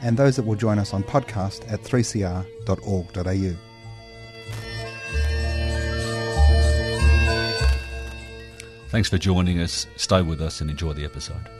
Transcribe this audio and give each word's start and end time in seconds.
and 0.00 0.16
those 0.16 0.36
that 0.36 0.44
will 0.44 0.56
join 0.56 0.78
us 0.78 0.92
on 0.94 1.02
podcast 1.02 1.70
at 1.70 1.82
3cr.org.au. 1.82 3.56
Thanks 8.88 9.08
for 9.10 9.18
joining 9.18 9.60
us. 9.60 9.86
Stay 9.96 10.22
with 10.22 10.40
us 10.40 10.60
and 10.60 10.70
enjoy 10.70 10.92
the 10.92 11.04
episode. 11.04 11.50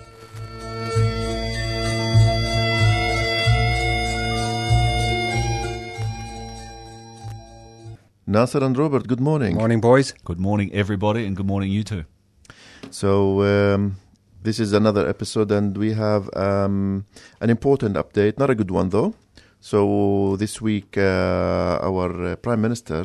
Nasser 8.29 8.65
and 8.65 8.77
Robert, 8.77 9.07
good 9.07 9.21
morning. 9.21 9.55
Morning, 9.55 9.81
boys. 9.81 10.13
Good 10.25 10.41
morning, 10.41 10.73
everybody, 10.73 11.25
and 11.27 11.37
good 11.37 11.47
morning, 11.47 11.71
you 11.71 11.85
too. 11.85 12.05
So, 12.91 13.43
um, 13.75 13.97
this 14.47 14.61
is 14.61 14.73
another 14.73 15.05
episode, 15.09 15.51
and 15.59 15.77
we 15.77 15.91
have 15.93 16.25
um, 16.37 17.05
an 17.41 17.51
important 17.51 17.97
update, 17.97 18.39
not 18.39 18.49
a 18.49 18.55
good 18.55 18.71
one 18.71 18.89
though. 18.91 19.13
So, 19.61 20.37
this 20.39 20.61
week, 20.61 20.97
uh, 20.97 21.89
our 21.89 22.11
uh, 22.27 22.37
Prime 22.37 22.61
Minister 22.67 23.03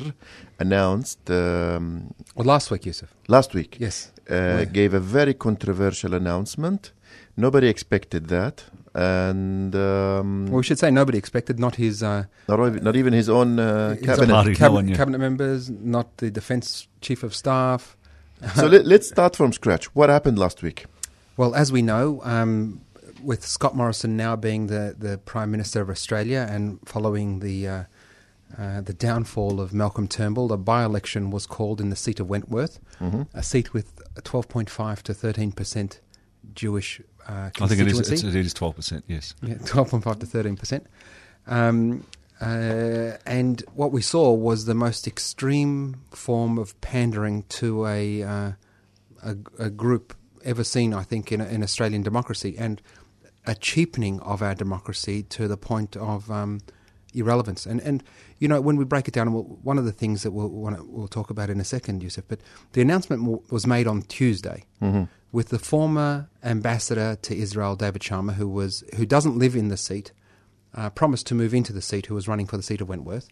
announced 0.59 1.23
um, 1.31 2.13
Well, 2.35 2.45
last 2.45 2.69
week, 2.69 2.85
Yusuf. 2.85 3.09
last 3.27 3.55
week 3.55 3.71
Yes. 3.79 4.11
uh, 4.29 4.65
gave 4.65 4.93
a 4.93 4.99
very 4.99 5.33
controversial 5.33 6.13
announcement. 6.13 6.91
Nobody 7.35 7.67
expected 7.75 8.27
that, 8.27 8.55
and 8.93 9.73
um, 9.75 10.45
Well, 10.51 10.57
we 10.57 10.63
should 10.63 10.77
say 10.77 10.91
nobody 10.91 11.17
expected, 11.17 11.55
not 11.59 11.75
his, 11.75 12.03
uh, 12.03 12.25
not, 12.47 12.59
even, 12.67 12.83
not 12.83 12.95
even 12.95 13.13
his 13.13 13.29
own 13.29 13.57
uh, 13.57 13.95
his 13.95 14.05
cabinet. 14.05 14.29
own 14.29 14.35
Party, 14.37 14.51
no 14.51 14.55
cabinet, 14.63 14.73
one 14.79 14.85
knew. 14.85 14.95
cabinet 14.95 15.17
members, 15.27 15.69
not 15.95 16.17
the 16.17 16.29
defense 16.29 16.87
chief 17.05 17.23
of 17.23 17.33
staff. 17.33 17.97
so 18.55 18.67
let, 18.67 18.85
let's 18.85 19.07
start 19.07 19.35
from 19.35 19.51
scratch. 19.53 19.85
What 19.95 20.09
happened 20.09 20.37
last 20.37 20.61
week? 20.61 20.85
Well, 21.37 21.55
as 21.55 21.71
we 21.71 21.81
know, 21.81 22.21
um, 22.23 22.81
with 23.23 23.45
Scott 23.45 23.75
Morrison 23.75 24.17
now 24.17 24.35
being 24.35 24.67
the, 24.67 24.95
the 24.97 25.17
Prime 25.19 25.51
Minister 25.51 25.81
of 25.81 25.89
Australia 25.89 26.47
and 26.49 26.79
following 26.85 27.39
the 27.39 27.67
uh, 27.67 27.83
uh, 28.57 28.81
the 28.81 28.93
downfall 28.93 29.61
of 29.61 29.73
Malcolm 29.73 30.07
Turnbull, 30.09 30.51
a 30.51 30.57
by-election 30.57 31.31
was 31.31 31.45
called 31.47 31.79
in 31.79 31.89
the 31.89 31.95
seat 31.95 32.19
of 32.19 32.27
Wentworth, 32.29 32.79
Mhm. 32.99 33.27
a 33.33 33.41
seat 33.43 33.73
with 33.73 34.01
12.5 34.23 35.01
to 35.03 35.13
13 35.13 35.51
percent 35.53 36.01
Jewish 36.53 37.01
uh, 37.27 37.49
I 37.61 37.67
think 37.67 37.79
it's, 37.81 38.09
it 38.23 38.35
is 38.35 38.53
twelve 38.53 38.75
percent. 38.75 39.05
Yes. 39.07 39.35
Yeah, 39.43 39.53
12.5 39.55 40.19
to 40.21 40.25
13 40.25 40.57
percent. 40.57 40.87
Um, 41.47 42.05
uh, 42.41 43.17
and 43.27 43.61
what 43.75 43.91
we 43.91 44.01
saw 44.01 44.33
was 44.33 44.65
the 44.65 44.73
most 44.73 45.07
extreme 45.07 46.01
form 46.09 46.57
of 46.57 46.79
pandering 46.81 47.43
to 47.49 47.85
a 47.85 48.23
uh, 48.23 48.51
a, 49.23 49.37
a 49.59 49.69
group 49.69 50.15
ever 50.43 50.63
seen, 50.63 50.93
I 50.93 51.03
think, 51.03 51.31
in, 51.31 51.41
in 51.41 51.63
Australian 51.63 52.01
democracy, 52.03 52.55
and 52.57 52.81
a 53.45 53.55
cheapening 53.55 54.19
of 54.21 54.41
our 54.41 54.53
democracy 54.55 55.23
to 55.23 55.47
the 55.47 55.57
point 55.57 55.95
of 55.97 56.29
um, 56.29 56.61
irrelevance. 57.13 57.65
And 57.65 57.81
and 57.81 58.03
you 58.39 58.47
know, 58.47 58.61
when 58.61 58.75
we 58.77 58.85
break 58.85 59.07
it 59.07 59.13
down, 59.13 59.33
we'll, 59.33 59.43
one 59.43 59.77
of 59.77 59.85
the 59.85 59.91
things 59.91 60.23
that 60.23 60.31
we'll 60.31 60.49
wanna, 60.49 60.83
we'll 60.83 61.07
talk 61.07 61.29
about 61.29 61.49
in 61.49 61.59
a 61.59 61.63
second, 61.63 62.01
Yusuf, 62.03 62.23
but 62.27 62.39
the 62.73 62.81
announcement 62.81 63.21
w- 63.23 63.41
was 63.49 63.65
made 63.67 63.87
on 63.87 64.01
Tuesday 64.03 64.63
Mhm. 64.81 65.07
with 65.31 65.49
the 65.49 65.59
former 65.59 66.29
ambassador 66.43 67.15
to 67.21 67.35
Israel, 67.35 67.75
David 67.75 68.01
Sharma, 68.01 68.33
who 68.33 68.47
was 68.47 68.83
who 68.95 69.05
doesn't 69.05 69.37
live 69.37 69.55
in 69.55 69.67
the 69.69 69.77
seat, 69.77 70.11
uh, 70.75 70.89
promised 70.89 71.27
to 71.27 71.35
move 71.35 71.53
into 71.53 71.73
the 71.73 71.81
seat, 71.81 72.05
who 72.07 72.15
was 72.15 72.27
running 72.27 72.47
for 72.47 72.57
the 72.57 72.63
seat 72.63 72.81
of 72.81 72.89
Wentworth, 72.89 73.27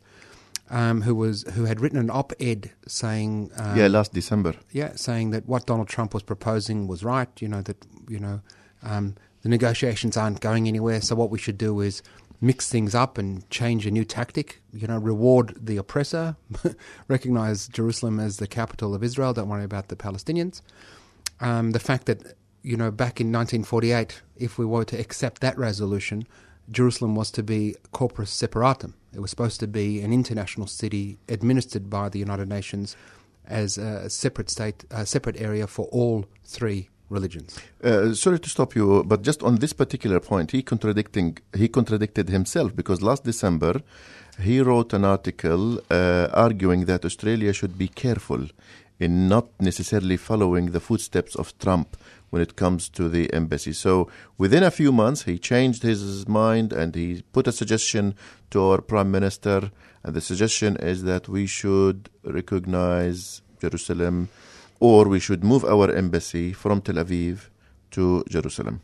um, 0.69 1.02
who 1.02 1.16
was 1.16 1.44
who 1.53 1.66
had 1.66 1.80
written 1.81 2.00
an 2.00 2.09
op-ed 2.09 2.72
saying, 2.88 3.52
um, 3.57 3.78
yeah, 3.78 3.88
last 3.88 4.13
December. 4.13 4.53
yeah, 4.72 4.91
saying 4.96 5.31
that 5.31 5.47
what 5.47 5.66
Donald 5.66 5.88
Trump 5.88 6.13
was 6.13 6.24
proposing 6.24 6.88
was 6.88 7.03
right. 7.03 7.30
You 7.41 7.47
know 7.47 7.62
that 7.62 7.85
you 8.07 8.19
know 8.19 8.41
um, 8.84 9.16
the 9.41 9.50
negotiations 9.50 10.18
aren't 10.18 10.41
going 10.41 10.68
anywhere. 10.68 11.02
So 11.02 11.16
what 11.16 11.29
we 11.29 11.40
should 11.40 11.58
do 11.58 11.79
is 11.81 12.02
mix 12.41 12.69
things 12.69 12.96
up 12.96 13.18
and 13.18 13.50
change 13.50 13.85
a 13.85 13.91
new 13.91 14.06
tactic. 14.06 14.62
You 14.72 14.88
know, 14.88 14.97
reward 14.97 15.56
the 15.59 15.78
oppressor, 15.78 16.35
recognize 17.08 17.68
Jerusalem 17.68 18.19
as 18.19 18.38
the 18.38 18.47
capital 18.47 18.94
of 18.94 19.03
Israel. 19.03 19.34
Don't 19.34 19.50
worry 19.50 19.63
about 19.63 19.88
the 19.88 19.96
Palestinians. 19.96 20.62
Um, 21.41 21.72
the 21.72 21.79
fact 21.79 22.06
that 22.06 22.35
you 22.62 22.78
know 22.78 22.91
back 22.91 23.19
in 23.19 23.31
1948, 23.31 24.22
if 24.38 24.58
we 24.58 24.66
were 24.66 24.85
to 24.85 25.00
accept 25.00 25.41
that 25.41 25.58
resolution, 25.58 26.28
Jerusalem 26.69 27.16
was 27.16 27.31
to 27.31 27.44
be 27.44 27.75
corpus 27.91 28.29
separatum. 28.29 28.94
It 29.14 29.20
was 29.20 29.30
supposed 29.30 29.59
to 29.62 29.68
be 29.68 30.02
an 30.02 30.14
international 30.14 30.68
city 30.68 31.18
administered 31.28 31.90
by 31.90 32.09
the 32.09 32.20
United 32.20 32.47
Nations 32.47 32.96
as 33.46 33.78
a 33.78 34.09
separate 34.09 34.50
state, 34.50 34.86
a 34.92 35.06
separate 35.06 35.42
area 35.42 35.66
for 35.68 35.88
all 35.92 36.25
three 36.46 36.90
religions. 37.09 37.59
Uh, 37.84 38.14
sorry 38.14 38.40
to 38.40 38.50
stop 38.50 38.75
you, 38.75 39.03
but 39.03 39.24
just 39.24 39.42
on 39.42 39.56
this 39.56 39.74
particular 39.74 40.20
point, 40.20 40.52
he 40.52 40.62
contradicting 40.62 41.38
he 41.56 41.68
contradicted 41.68 42.30
himself 42.30 42.75
because 42.75 43.02
last 43.02 43.24
December 43.24 43.81
he 44.40 44.62
wrote 44.62 44.94
an 44.94 45.03
article 45.03 45.81
uh, 45.90 46.28
arguing 46.34 46.86
that 46.86 47.03
Australia 47.03 47.52
should 47.52 47.78
be 47.78 47.88
careful 47.88 48.47
in 49.00 49.28
not 49.28 49.47
necessarily 49.59 50.18
following 50.18 50.72
the 50.72 50.80
footsteps 50.80 51.36
of 51.36 51.58
Trump 51.58 51.97
when 52.29 52.41
it 52.41 52.56
comes 52.56 52.90
to 52.90 53.09
the 53.09 53.31
embassy. 53.34 53.73
So 53.73 54.09
within 54.38 54.63
a 54.63 54.72
few 54.72 54.91
months, 54.91 55.23
he 55.23 55.38
changed 55.38 55.84
his 55.84 56.28
mind 56.28 56.73
and 56.73 56.95
he 56.95 57.23
put 57.34 57.47
a 57.47 57.51
suggestion 57.51 58.16
to 58.51 58.63
our 58.63 58.81
prime 58.81 59.12
minister, 59.12 59.72
and 60.03 60.16
the 60.16 60.22
suggestion 60.22 60.75
is 60.78 61.03
that 61.03 61.28
we 61.28 61.45
should 61.45 62.09
recognize 62.23 63.41
Jerusalem 63.62 64.29
or 64.79 65.07
we 65.07 65.19
should 65.19 65.44
move 65.44 65.66
our 65.66 65.91
embassy 65.91 66.53
from 66.53 66.81
Tel 66.81 66.95
Aviv 66.95 67.50
to 67.91 68.23
Jerusalem. 68.29 68.81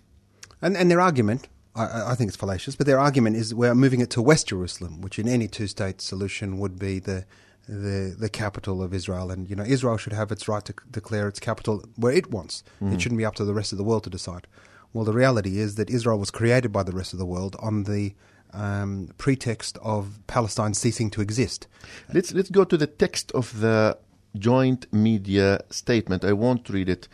And, 0.61 0.75
and 0.75 0.91
their 0.91 0.99
argument, 0.99 1.47
I- 1.75 2.11
I, 2.11 2.15
think 2.15 2.29
it's 2.29 2.37
fallacious, 2.37 2.75
but 2.75 2.85
their 2.85 2.99
argument 2.99 3.35
is 3.35 3.53
we're 3.53 3.75
moving 3.75 4.01
it 4.01 4.09
to 4.11 4.21
West 4.21 4.47
Jerusalem, 4.47 5.01
which 5.01 5.19
in 5.19 5.27
any 5.27 5.47
two-state 5.47 6.01
solution 6.01 6.57
would 6.57 6.77
be 6.79 6.99
the 6.99 7.25
the 7.67 8.15
the 8.17 8.29
capital 8.29 8.81
of 8.81 8.93
Israel, 8.93 9.31
and 9.31 9.49
you 9.49 9.55
know 9.55 9.63
Israel 9.63 9.97
should 9.97 10.13
have 10.13 10.31
its 10.31 10.47
right 10.47 10.63
to 10.65 10.73
c- 10.73 10.87
declare 10.91 11.27
its 11.27 11.39
capital 11.39 11.83
where 11.95 12.13
it 12.13 12.31
wants. 12.31 12.63
It 12.81 13.01
shouldn't 13.01 13.17
be 13.17 13.25
up 13.25 13.35
to 13.35 13.45
the 13.45 13.53
rest 13.53 13.71
of 13.71 13.77
the 13.77 13.83
world 13.83 14.03
to 14.03 14.09
decide. 14.09 14.47
Well, 14.93 15.05
the 15.05 15.13
reality 15.13 15.59
is 15.59 15.75
that 15.75 15.89
Israel 15.89 16.19
was 16.19 16.31
created 16.31 16.71
by 16.71 16.83
the 16.83 16.93
rest 16.93 17.11
of 17.13 17.19
the 17.19 17.25
world 17.25 17.55
on 17.59 17.83
the 17.83 18.13
um, 18.53 19.09
pretext 19.17 19.77
of 19.81 20.19
Palestine 20.27 20.73
ceasing 20.73 21.09
to 21.11 21.21
exist. 21.21 21.67
Let's 22.13 22.33
let's 22.33 22.49
go 22.49 22.63
to 22.63 22.77
the 22.77 22.87
text 22.87 23.31
of 23.33 23.59
the 23.59 23.97
joint 24.37 24.87
media 24.93 25.61
statement. 25.69 26.23
I 26.23 26.33
won't 26.33 26.69
read 26.69 26.89
it, 26.89 27.07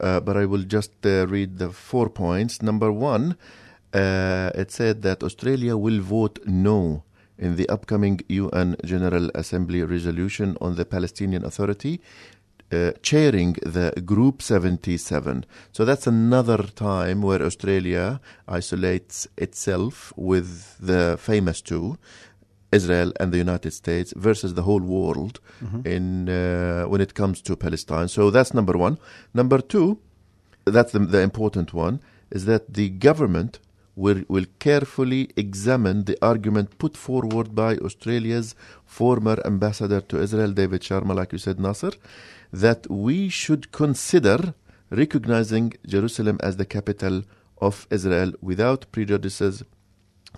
uh, 0.00 0.20
but 0.20 0.36
I 0.36 0.46
will 0.46 0.62
just 0.62 0.92
uh, 1.04 1.26
read 1.26 1.58
the 1.58 1.70
four 1.70 2.08
points. 2.08 2.62
Number 2.62 2.90
one, 2.92 3.36
uh, 3.92 4.50
it 4.54 4.70
said 4.70 5.02
that 5.02 5.22
Australia 5.22 5.76
will 5.76 6.00
vote 6.00 6.38
no 6.46 7.04
in 7.38 7.56
the 7.56 7.68
upcoming 7.68 8.20
UN 8.28 8.76
General 8.84 9.30
Assembly 9.34 9.82
resolution 9.82 10.56
on 10.60 10.76
the 10.76 10.84
Palestinian 10.84 11.44
Authority. 11.44 12.00
Uh, 12.70 12.92
chairing 13.00 13.54
the 13.62 13.94
Group 14.04 14.42
77. 14.42 15.46
So 15.72 15.86
that's 15.86 16.06
another 16.06 16.64
time 16.64 17.22
where 17.22 17.42
Australia 17.42 18.20
isolates 18.46 19.26
itself 19.38 20.12
with 20.16 20.76
the 20.78 21.16
famous 21.18 21.62
two, 21.62 21.96
Israel 22.70 23.10
and 23.18 23.32
the 23.32 23.38
United 23.38 23.72
States 23.72 24.12
versus 24.16 24.52
the 24.52 24.64
whole 24.64 24.82
world 24.82 25.40
in 25.86 26.28
uh, 26.28 26.84
when 26.84 27.00
it 27.00 27.14
comes 27.14 27.40
to 27.40 27.56
Palestine. 27.56 28.08
So 28.08 28.30
that's 28.30 28.52
number 28.52 28.76
one. 28.76 28.98
Number 29.32 29.62
two, 29.62 29.98
that's 30.66 30.92
the, 30.92 30.98
the 30.98 31.20
important 31.20 31.72
one, 31.72 32.00
is 32.30 32.44
that 32.44 32.74
the 32.74 32.90
government 32.90 33.60
will, 33.98 34.22
will 34.28 34.46
carefully 34.60 35.28
examine 35.36 36.04
the 36.04 36.16
argument 36.22 36.78
put 36.78 36.96
forward 36.96 37.54
by 37.54 37.76
Australia's 37.78 38.54
former 38.86 39.36
ambassador 39.44 40.00
to 40.00 40.22
Israel, 40.22 40.52
David 40.52 40.82
Sharma, 40.82 41.14
like 41.16 41.32
you 41.32 41.38
said, 41.38 41.58
Nasser, 41.58 41.90
that 42.52 42.88
we 42.88 43.28
should 43.28 43.72
consider 43.72 44.54
recognizing 44.90 45.74
Jerusalem 45.86 46.38
as 46.42 46.56
the 46.56 46.64
capital 46.64 47.24
of 47.60 47.88
Israel 47.90 48.32
without 48.40 48.86
prejudices 48.92 49.64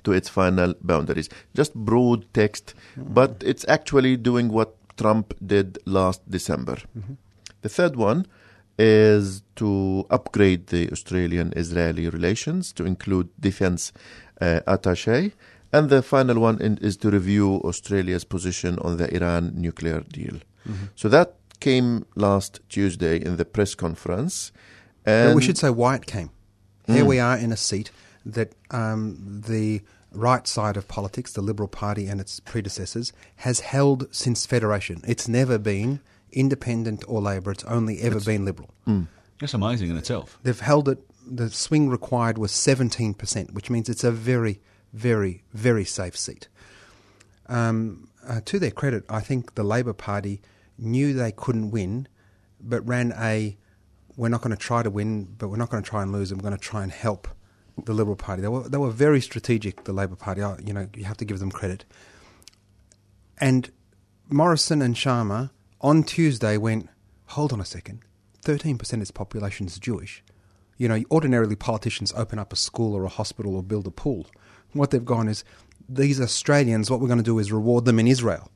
to 0.04 0.12
its 0.12 0.28
final 0.30 0.74
boundaries. 0.80 1.28
Just 1.54 1.74
broad 1.74 2.26
text, 2.32 2.74
but 2.96 3.42
it's 3.44 3.66
actually 3.68 4.16
doing 4.16 4.48
what 4.48 4.74
Trump 4.96 5.34
did 5.44 5.78
last 5.84 6.28
December. 6.30 6.76
Mm-hmm. 6.98 7.14
The 7.60 7.68
third 7.68 7.96
one 7.96 8.26
is 8.80 9.42
to 9.56 10.06
upgrade 10.08 10.68
the 10.68 10.90
Australian 10.90 11.52
Israeli 11.54 12.08
relations 12.08 12.72
to 12.72 12.86
include 12.86 13.28
defense 13.38 13.92
uh, 14.40 14.60
attache. 14.66 15.32
And 15.70 15.90
the 15.90 16.02
final 16.02 16.40
one 16.40 16.60
in, 16.62 16.78
is 16.78 16.96
to 16.98 17.10
review 17.10 17.56
Australia's 17.56 18.24
position 18.24 18.78
on 18.78 18.96
the 18.96 19.14
Iran 19.14 19.52
nuclear 19.54 20.00
deal. 20.00 20.40
So 20.94 21.08
that 21.08 21.34
came 21.60 22.06
last 22.14 22.60
Tuesday 22.68 23.16
in 23.16 23.36
the 23.36 23.44
press 23.44 23.74
conference. 23.74 24.52
Now, 25.06 25.12
And 25.12 25.36
we 25.36 25.42
should 25.42 25.58
say 25.58 25.70
why 25.70 25.96
it 25.96 26.06
came. 26.06 26.30
Here 26.86 27.04
we 27.04 27.18
are 27.20 27.36
in 27.36 27.52
a 27.52 27.56
seat 27.56 27.90
that 28.24 28.54
um, 28.70 29.42
the 29.46 29.82
right 30.12 30.46
side 30.46 30.76
of 30.76 30.88
politics, 30.88 31.32
the 31.32 31.42
Liberal 31.42 31.68
Party 31.68 32.06
and 32.06 32.20
its 32.20 32.40
predecessors, 32.40 33.12
has 33.36 33.60
held 33.60 34.08
since 34.10 34.46
Federation. 34.46 35.02
It's 35.06 35.28
never 35.28 35.58
been 35.58 36.00
independent 36.32 37.04
or 37.08 37.20
Labor. 37.20 37.50
It's 37.50 37.64
only 37.64 38.00
ever 38.00 38.20
been 38.20 38.44
Liberal. 38.44 38.70
That's 39.40 39.54
amazing 39.54 39.90
in 39.90 39.96
itself. 39.96 40.38
They've 40.42 40.58
held 40.60 40.88
it. 40.88 40.98
The 41.26 41.48
swing 41.50 41.88
required 41.88 42.36
was 42.38 42.52
seventeen 42.52 43.14
percent, 43.14 43.54
which 43.54 43.70
means 43.70 43.88
it's 43.88 44.04
a 44.04 44.10
very, 44.10 44.60
very, 44.92 45.42
very 45.54 45.84
safe 45.84 46.16
seat. 46.16 46.48
Um, 47.48 48.08
uh, 48.28 48.40
to 48.44 48.58
their 48.58 48.70
credit, 48.70 49.04
I 49.08 49.20
think 49.20 49.54
the 49.54 49.62
Labor 49.64 49.92
Party 49.92 50.40
knew 50.78 51.12
they 51.14 51.32
couldn't 51.32 51.70
win, 51.70 52.06
but 52.60 52.86
ran 52.86 53.12
a 53.16 53.56
we're 54.16 54.28
not 54.28 54.42
going 54.42 54.54
to 54.54 54.62
try 54.62 54.82
to 54.82 54.90
win, 54.90 55.24
but 55.38 55.48
we're 55.48 55.56
not 55.56 55.70
going 55.70 55.82
to 55.82 55.88
try 55.88 56.02
and 56.02 56.12
lose, 56.12 56.30
and 56.30 56.40
we're 56.42 56.48
going 56.48 56.58
to 56.58 56.62
try 56.62 56.82
and 56.82 56.92
help 56.92 57.28
the 57.86 57.94
Liberal 57.94 58.16
Party. 58.16 58.42
They 58.42 58.48
were, 58.48 58.68
they 58.68 58.76
were 58.76 58.90
very 58.90 59.20
strategic, 59.22 59.84
the 59.84 59.92
Labor 59.94 60.16
Party. 60.16 60.42
I- 60.42 60.58
You 60.58 60.74
know, 60.74 60.88
you 60.94 61.04
have 61.04 61.16
to 61.18 61.24
give 61.24 61.38
them 61.38 61.50
credit. 61.50 61.84
And 63.38 63.70
Morrison 64.28 64.82
and 64.82 64.94
Sharma 64.94 65.50
on 65.80 66.02
Tuesday 66.02 66.56
went, 66.56 66.88
hold 67.26 67.52
on 67.52 67.60
a 67.60 67.64
second, 67.64 68.00
13% 68.42 68.92
of 68.92 69.00
its 69.02 69.10
population 69.10 69.66
is 69.66 69.78
Jewish. 69.78 70.22
You 70.76 70.88
know, 70.88 71.02
ordinarily 71.10 71.56
politicians 71.56 72.12
open 72.16 72.38
up 72.38 72.52
a 72.52 72.56
school 72.56 72.94
or 72.94 73.04
a 73.04 73.08
hospital 73.08 73.54
or 73.54 73.62
build 73.62 73.86
a 73.86 73.90
pool. 73.90 74.26
What 74.72 74.90
they've 74.90 75.04
gone 75.04 75.28
is, 75.28 75.44
these 75.88 76.20
Australians, 76.20 76.90
what 76.90 77.00
we're 77.00 77.08
going 77.08 77.18
to 77.18 77.24
do 77.24 77.38
is 77.38 77.50
reward 77.52 77.84
them 77.84 77.98
in 77.98 78.06
Israel. 78.06 78.50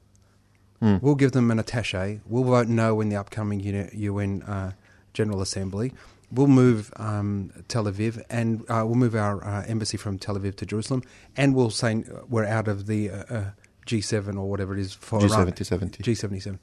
We'll 1.00 1.15
give 1.15 1.32
them 1.32 1.50
an 1.50 1.59
attache. 1.59 2.21
We'll 2.26 2.44
vote 2.44 2.69
no 2.69 3.00
in 3.00 3.09
the 3.09 3.17
upcoming 3.17 3.61
UN, 3.61 4.43
uh, 4.43 4.73
General 5.15 5.41
Assembly. 5.41 5.93
We'll 6.31 6.47
move 6.47 6.93
um, 6.97 7.53
Tel 7.69 7.85
Aviv 7.85 8.23
and 8.29 8.62
uh, 8.69 8.82
we'll 8.85 8.97
move 8.97 9.15
our 9.15 9.43
uh, 9.43 9.65
embassy 9.67 9.97
from 9.97 10.19
Tel 10.19 10.37
Aviv 10.37 10.56
to 10.56 10.67
Jerusalem, 10.67 11.03
and 11.37 11.55
we'll 11.55 11.71
say 11.71 12.05
we're 12.29 12.44
out 12.44 12.69
of 12.69 12.87
the 12.87 13.09
uh, 13.11 13.15
uh, 13.31 13.44
G7 13.87 14.37
or 14.37 14.50
whatever 14.50 14.75
it 14.75 14.81
is 14.81 14.93
for 14.93 15.21
G70, 15.21 15.65
70. 15.65 16.03
G77 16.03 16.59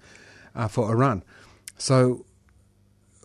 uh, 0.56 0.68
for 0.68 0.90
Iran. 0.92 1.24
So 1.78 2.26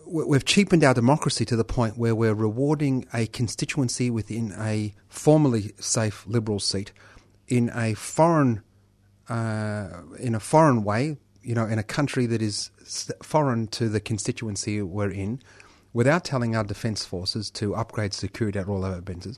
we- 0.05 0.25
we've 0.25 0.45
cheapened 0.45 0.83
our 0.83 0.93
democracy 0.93 1.45
to 1.45 1.55
the 1.55 1.65
point 1.65 1.97
where 1.97 2.15
we're 2.15 2.33
rewarding 2.33 3.05
a 3.13 3.27
constituency 3.27 4.09
within 4.09 4.53
a 4.57 4.93
formerly 5.09 5.73
safe 5.79 6.25
Liberal 6.27 6.59
seat 6.59 6.91
in 7.47 7.71
a 7.73 7.93
foreign 7.93 8.61
uh, 9.29 10.03
in 10.19 10.33
a 10.33 10.39
foreign 10.39 10.85
way, 10.85 11.17
you 11.41 11.53
know, 11.53 11.65
in 11.65 11.77
a 11.77 11.83
country 11.83 12.25
that 12.25 12.41
is 12.41 12.71
foreign 13.21 13.67
to 13.67 13.89
the 13.89 13.99
constituency 13.99 14.81
we're 14.81 15.11
in, 15.11 15.41
without 15.91 16.23
telling 16.23 16.55
our 16.55 16.63
defence 16.63 17.03
forces 17.03 17.51
to 17.51 17.75
upgrade 17.75 18.13
security 18.13 18.57
at 18.57 18.69
all 18.69 18.85
our 18.85 19.01
bases, 19.01 19.37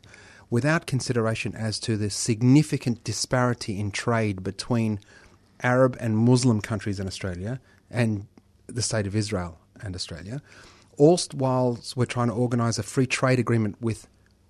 without 0.52 0.86
consideration 0.86 1.56
as 1.56 1.80
to 1.80 1.98
the 1.98 2.12
significant 2.12 3.04
disparity 3.04 3.80
in 3.80 3.90
trade 3.90 4.44
between 4.44 5.00
Arab 5.64 5.98
and 6.00 6.16
Muslim 6.16 6.62
countries 6.62 7.00
in 7.00 7.08
Australia 7.08 7.60
and 7.92 8.28
the 8.68 8.82
state 8.82 9.08
of 9.08 9.16
Israel 9.16 9.58
and 9.82 9.96
Australia, 9.96 10.42
whilst 10.98 11.34
whilst 11.34 11.96
we're 11.98 12.06
trying 12.06 12.28
to 12.28 12.34
organise 12.34 12.78
a 12.78 12.84
free 12.84 13.08
trade 13.08 13.40
agreement 13.40 13.76
with 13.82 14.08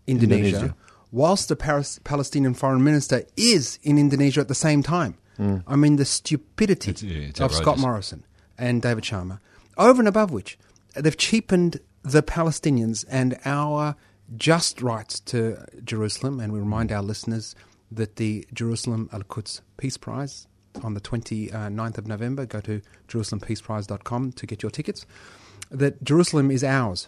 Indonesia, 0.08 0.48
Indonesia. 0.48 0.76
whilst 1.12 1.48
the 1.50 1.56
Paris, 1.56 2.00
Palestinian 2.04 2.54
foreign 2.54 2.84
minister 2.84 3.24
is 3.38 3.80
in 3.84 3.98
Indonesia 3.98 4.42
at 4.42 4.48
the 4.48 4.56
same 4.56 4.82
time. 4.84 5.16
Mm. 5.38 5.64
I 5.68 5.76
mean, 5.76 5.96
the 5.96 6.06
stupidity 6.06 6.92
It's- 6.92 7.04
it's 7.30 7.40
of 7.42 7.54
Scott. 7.54 7.78
Morrison 7.80 8.26
and 8.58 8.82
David 8.82 9.04
Sharma, 9.06 9.40
over 9.78 10.02
and 10.02 10.08
above 10.08 10.32
which, 10.32 10.58
they've 10.96 11.16
cheapened 11.16 11.80
the 12.04 12.22
Palestinians 12.24 13.06
and 13.10 13.38
our 13.46 13.96
just 14.36 14.82
rights 14.82 15.20
to 15.22 15.64
Jerusalem. 15.84 16.40
And 16.40 16.52
we 16.52 16.60
remind 16.60 16.92
our 16.92 17.02
listeners 17.02 17.56
that 17.92 18.18
the 18.18 18.46
Jerusalem 18.54 19.10
Al 19.14 19.24
Quds 19.24 19.62
Peace 19.78 19.98
Prize 19.98 20.46
on 20.84 20.94
the 20.94 21.02
29th 21.02 21.98
of 21.98 22.08
November, 22.08 22.46
go 22.46 22.62
to 22.62 22.82
jerusalempeaceprize.com 23.08 24.32
to 24.34 24.46
get 24.46 24.64
your 24.64 24.70
tickets, 24.70 25.06
that 25.72 26.04
Jerusalem 26.04 26.52
is 26.52 26.64
ours. 26.64 27.08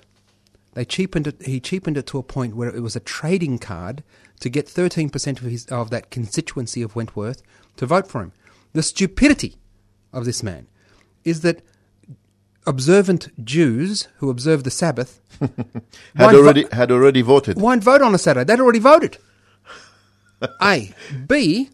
They 0.73 0.85
cheapened 0.85 1.27
it. 1.27 1.41
He 1.45 1.59
cheapened 1.59 1.97
it 1.97 2.05
to 2.07 2.17
a 2.17 2.23
point 2.23 2.55
where 2.55 2.69
it 2.69 2.81
was 2.81 2.95
a 2.95 3.01
trading 3.01 3.59
card 3.59 4.03
to 4.39 4.49
get 4.49 4.67
13% 4.67 5.37
of 5.41 5.43
his 5.43 5.65
of 5.67 5.89
that 5.89 6.09
constituency 6.11 6.81
of 6.81 6.95
Wentworth 6.95 7.41
to 7.77 7.85
vote 7.85 8.07
for 8.07 8.21
him. 8.21 8.31
The 8.73 8.81
stupidity 8.83 9.55
of 10.13 10.23
this 10.25 10.41
man 10.41 10.67
is 11.25 11.41
that 11.41 11.61
observant 12.65 13.29
Jews 13.43 14.07
who 14.17 14.29
observe 14.29 14.63
the 14.63 14.71
Sabbath 14.71 15.19
had 15.39 15.51
won't 16.17 16.31
vo- 16.31 16.37
already 16.37 16.65
had 16.71 16.91
already 16.91 17.21
voted. 17.21 17.59
won't 17.59 17.83
vote 17.83 18.01
on 18.01 18.15
a 18.15 18.17
Saturday. 18.17 18.45
They'd 18.45 18.61
already 18.61 18.79
voted. 18.79 19.17
A. 20.61 20.93
B. 21.27 21.69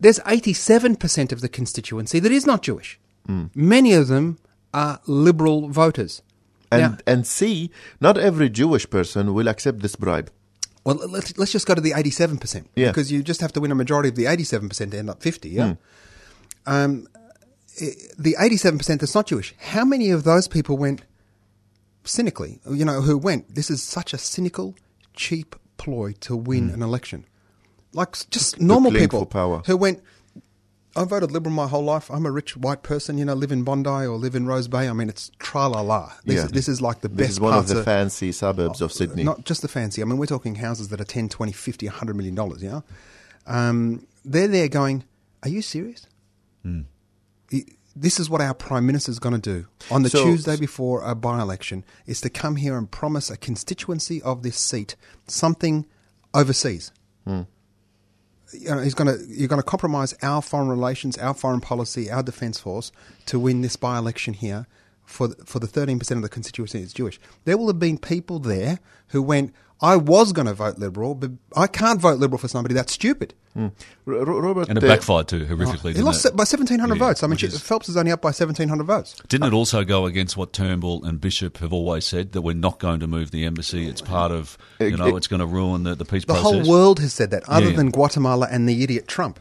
There's 0.00 0.20
87% 0.20 1.32
of 1.32 1.40
the 1.40 1.48
constituency 1.48 2.20
that 2.20 2.32
is 2.32 2.46
not 2.46 2.62
Jewish. 2.62 2.98
Many 3.54 3.92
of 3.92 4.08
them 4.08 4.38
are 4.72 5.00
liberal 5.06 5.68
voters. 5.68 6.22
And 6.70 6.82
Now- 6.82 6.98
and 7.06 7.26
C, 7.26 7.70
not 8.00 8.18
every 8.18 8.48
Jewish 8.48 8.88
person 8.88 9.34
will 9.34 9.48
accept 9.48 9.80
this 9.80 9.96
bribe. 9.96 10.30
Well, 10.84 10.96
let's, 11.08 11.36
let's 11.36 11.52
just 11.52 11.66
go 11.66 11.74
to 11.74 11.80
the 11.80 11.92
87%. 11.92 12.66
Yeah. 12.74 12.88
Because 12.88 13.12
you 13.12 13.22
just 13.22 13.40
have 13.40 13.52
to 13.52 13.60
win 13.60 13.70
a 13.70 13.74
majority 13.74 14.08
of 14.08 14.14
the 14.14 14.24
87% 14.24 14.90
to 14.92 14.98
end 14.98 15.10
up 15.10 15.22
50, 15.22 15.48
yeah? 15.50 15.74
Hmm. 16.66 16.72
Um, 16.72 17.08
eh, 17.80 17.90
the 18.18 18.36
87% 18.38 19.00
that's 19.00 19.14
not 19.14 19.26
Jewish, 19.26 19.54
how 19.58 19.84
many 19.84 20.10
of 20.10 20.24
those 20.24 20.48
people 20.48 20.78
went 20.78 21.02
cynically, 22.04 22.60
you 22.70 22.84
know, 22.84 23.02
who 23.02 23.18
went, 23.18 23.54
this 23.54 23.70
is 23.70 23.82
such 23.82 24.14
a 24.14 24.18
cynical, 24.18 24.74
cheap 25.14 25.56
ploy 25.76 26.14
to 26.20 26.36
win 26.36 26.68
hmm. 26.68 26.74
an 26.74 26.82
election? 26.82 27.26
Like 27.98 28.16
just 28.30 28.60
normal 28.60 28.92
people 28.92 29.28
who 29.66 29.76
went, 29.76 30.00
I 30.96 31.04
voted 31.04 31.30
Liberal 31.32 31.54
my 31.54 31.66
whole 31.66 31.84
life. 31.84 32.10
I'm 32.10 32.26
a 32.26 32.30
rich 32.30 32.56
white 32.56 32.82
person, 32.82 33.18
you 33.18 33.24
know, 33.24 33.34
live 33.34 33.52
in 33.52 33.62
Bondi 33.64 33.88
or 34.06 34.16
live 34.16 34.34
in 34.34 34.46
Rose 34.46 34.68
Bay. 34.68 34.88
I 34.88 34.92
mean, 34.92 35.08
it's 35.08 35.30
tra 35.38 35.66
la 35.68 35.80
la. 35.80 36.12
This, 36.24 36.36
Yeah. 36.42 36.46
this 36.50 36.68
is 36.68 36.80
like 36.80 37.00
the 37.00 37.08
This 37.08 37.16
best 37.26 37.30
is 37.32 37.40
one 37.40 37.54
of 37.58 37.68
the 37.68 37.82
fancy 37.84 38.30
suburbs 38.32 38.80
of 38.80 38.92
Sydney. 38.92 39.24
not 39.24 39.44
just 39.44 39.62
the 39.62 39.68
fancy. 39.68 40.00
I 40.02 40.04
mean, 40.04 40.16
we're 40.18 40.26
talking 40.26 40.56
houses 40.56 40.88
that 40.88 41.00
are 41.00 41.04
10, 41.04 41.28
20, 41.28 41.52
50, 41.52 41.86
100 41.86 42.16
million 42.16 42.34
dollars, 42.34 42.62
yeah? 42.62 42.80
Um, 43.46 44.06
they're 44.24 44.48
there 44.48 44.68
going, 44.68 45.04
Are 45.42 45.48
you 45.48 45.62
serious? 45.62 46.06
I- 46.64 46.84
This 47.96 48.20
is 48.20 48.30
what 48.30 48.40
our 48.40 48.54
Prime 48.54 48.86
Minister's 48.86 49.18
going 49.18 49.40
to 49.40 49.40
do 49.40 49.66
on 49.90 50.02
the 50.04 50.10
So- 50.10 50.22
Tuesday 50.24 50.56
before 50.56 51.02
a 51.02 51.14
by 51.16 51.40
election 51.40 51.84
is 52.06 52.20
to 52.20 52.30
come 52.30 52.54
here 52.56 52.78
and 52.78 52.88
promise 52.88 53.28
a 53.28 53.36
constituency 53.36 54.22
of 54.22 54.42
this 54.44 54.56
seat 54.56 54.94
something 55.26 55.84
overseas. 56.32 56.92
You 58.52 58.70
know, 58.70 58.80
he's 58.80 58.94
going 58.94 59.14
to, 59.14 59.24
you're 59.26 59.48
going 59.48 59.60
to 59.60 59.66
compromise 59.66 60.14
our 60.22 60.40
foreign 60.40 60.68
relations, 60.68 61.18
our 61.18 61.34
foreign 61.34 61.60
policy, 61.60 62.10
our 62.10 62.22
defence 62.22 62.58
force 62.58 62.92
to 63.26 63.38
win 63.38 63.60
this 63.60 63.76
by 63.76 63.98
election 63.98 64.34
here 64.34 64.66
for, 65.04 65.28
for 65.44 65.58
the 65.58 65.66
13% 65.66 66.10
of 66.12 66.22
the 66.22 66.28
constituency 66.28 66.80
that's 66.80 66.92
Jewish. 66.92 67.18
There 67.44 67.56
will 67.58 67.66
have 67.66 67.78
been 67.78 67.98
people 67.98 68.38
there 68.38 68.78
who 69.08 69.22
went, 69.22 69.54
I 69.80 69.96
was 69.96 70.32
going 70.32 70.46
to 70.46 70.54
vote 70.54 70.78
Liberal, 70.78 71.14
but 71.14 71.30
I 71.56 71.66
can't 71.68 72.00
vote 72.00 72.18
Liberal 72.18 72.38
for 72.38 72.48
somebody 72.48 72.74
that's 72.74 72.92
stupid. 72.92 73.34
R- 73.56 73.70
R- 74.08 74.24
Robert, 74.24 74.68
And 74.68 74.78
it 74.78 74.84
uh, 74.84 74.88
backfired 74.88 75.28
too, 75.28 75.44
horrifically. 75.46 75.88
He 75.88 75.92
didn't 75.94 76.04
lost 76.04 76.24
it? 76.26 76.32
by 76.36 76.42
1,700 76.42 76.94
Yeah, 76.94 76.98
votes. 76.98 77.22
I 77.22 77.26
mean, 77.26 77.36
she- 77.36 77.46
is- 77.46 77.60
Phelps 77.60 77.88
is 77.88 77.96
only 77.96 78.10
up 78.12 78.20
by 78.22 78.28
1,700 78.28 78.84
votes. 78.84 79.14
Didn't 79.28 79.46
it 79.48 79.52
also 79.52 79.84
go 79.84 80.06
against 80.06 80.36
what 80.36 80.52
Turnbull 80.52 81.04
and 81.04 81.20
Bishop 81.20 81.58
have 81.58 81.72
always 81.72 82.04
said 82.04 82.32
that 82.32 82.42
we're 82.42 82.54
not 82.54 82.78
going 82.78 83.00
to 83.00 83.06
move 83.06 83.30
the 83.30 83.44
embassy? 83.44 83.88
It's 83.88 84.00
part 84.00 84.30
of, 84.32 84.58
you 84.80 84.86
It- 84.88 84.98
know, 84.98 85.06
it- 85.08 85.16
it's 85.16 85.26
going 85.28 85.40
to 85.40 85.46
ruin 85.46 85.82
the, 85.84 85.94
the 85.94 86.04
peace 86.04 86.24
The 86.24 86.34
process. 86.34 86.42
whole 86.44 86.68
world 86.68 86.98
has 87.00 87.12
said 87.12 87.30
that, 87.30 87.48
other 87.48 87.70
Yeah. 87.70 87.76
than 87.76 87.90
Guatemala 87.90 88.46
and 88.50 88.68
the 88.68 88.82
idiot 88.84 89.06
Trump. 89.08 89.38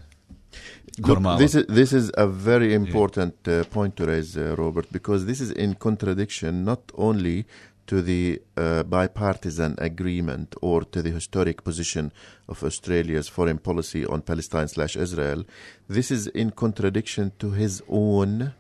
Look, 0.99 1.05
Guatemala. 1.05 1.37
this 1.37 1.53
is 1.53 1.65
this 1.67 1.93
is 1.93 2.09
a 2.17 2.25
very 2.25 2.73
important 2.73 3.47
uh, 3.47 3.63
point 3.65 3.95
to 3.97 4.05
raise, 4.07 4.35
uh, 4.35 4.55
Robert, 4.57 4.87
because 4.91 5.25
this 5.27 5.39
is 5.39 5.51
in 5.51 5.75
contradiction 5.75 6.65
not 6.65 6.91
only 6.95 7.45
to 7.87 8.01
the 8.01 8.41
uh, 8.57 8.83
bipartisan 8.83 9.75
agreement 9.79 10.55
or 10.61 10.83
to 10.83 11.01
the 11.01 11.09
historic 11.11 11.63
position 11.63 12.11
of 12.47 12.63
Australia's 12.63 13.27
foreign 13.29 13.57
policy 13.57 14.05
on 14.05 14.21
Palestine 14.21 14.67
slash 14.67 14.95
Israel, 14.95 15.43
this 15.87 16.11
is 16.11 16.27
in 16.27 16.51
contradiction 16.51 17.31
to 17.39 17.51
his 17.51 17.81
own. 17.89 18.53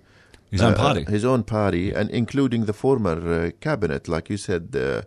His 0.49 0.61
own 0.61 0.73
uh, 0.73 0.77
party. 0.77 1.03
his 1.03 1.25
own 1.25 1.43
party, 1.43 1.91
and 1.91 2.09
including 2.09 2.65
the 2.65 2.73
former 2.73 3.17
uh, 3.33 3.51
cabinet, 3.59 4.07
like 4.07 4.29
you 4.29 4.37
said, 4.37 4.73
uh, 4.75 5.01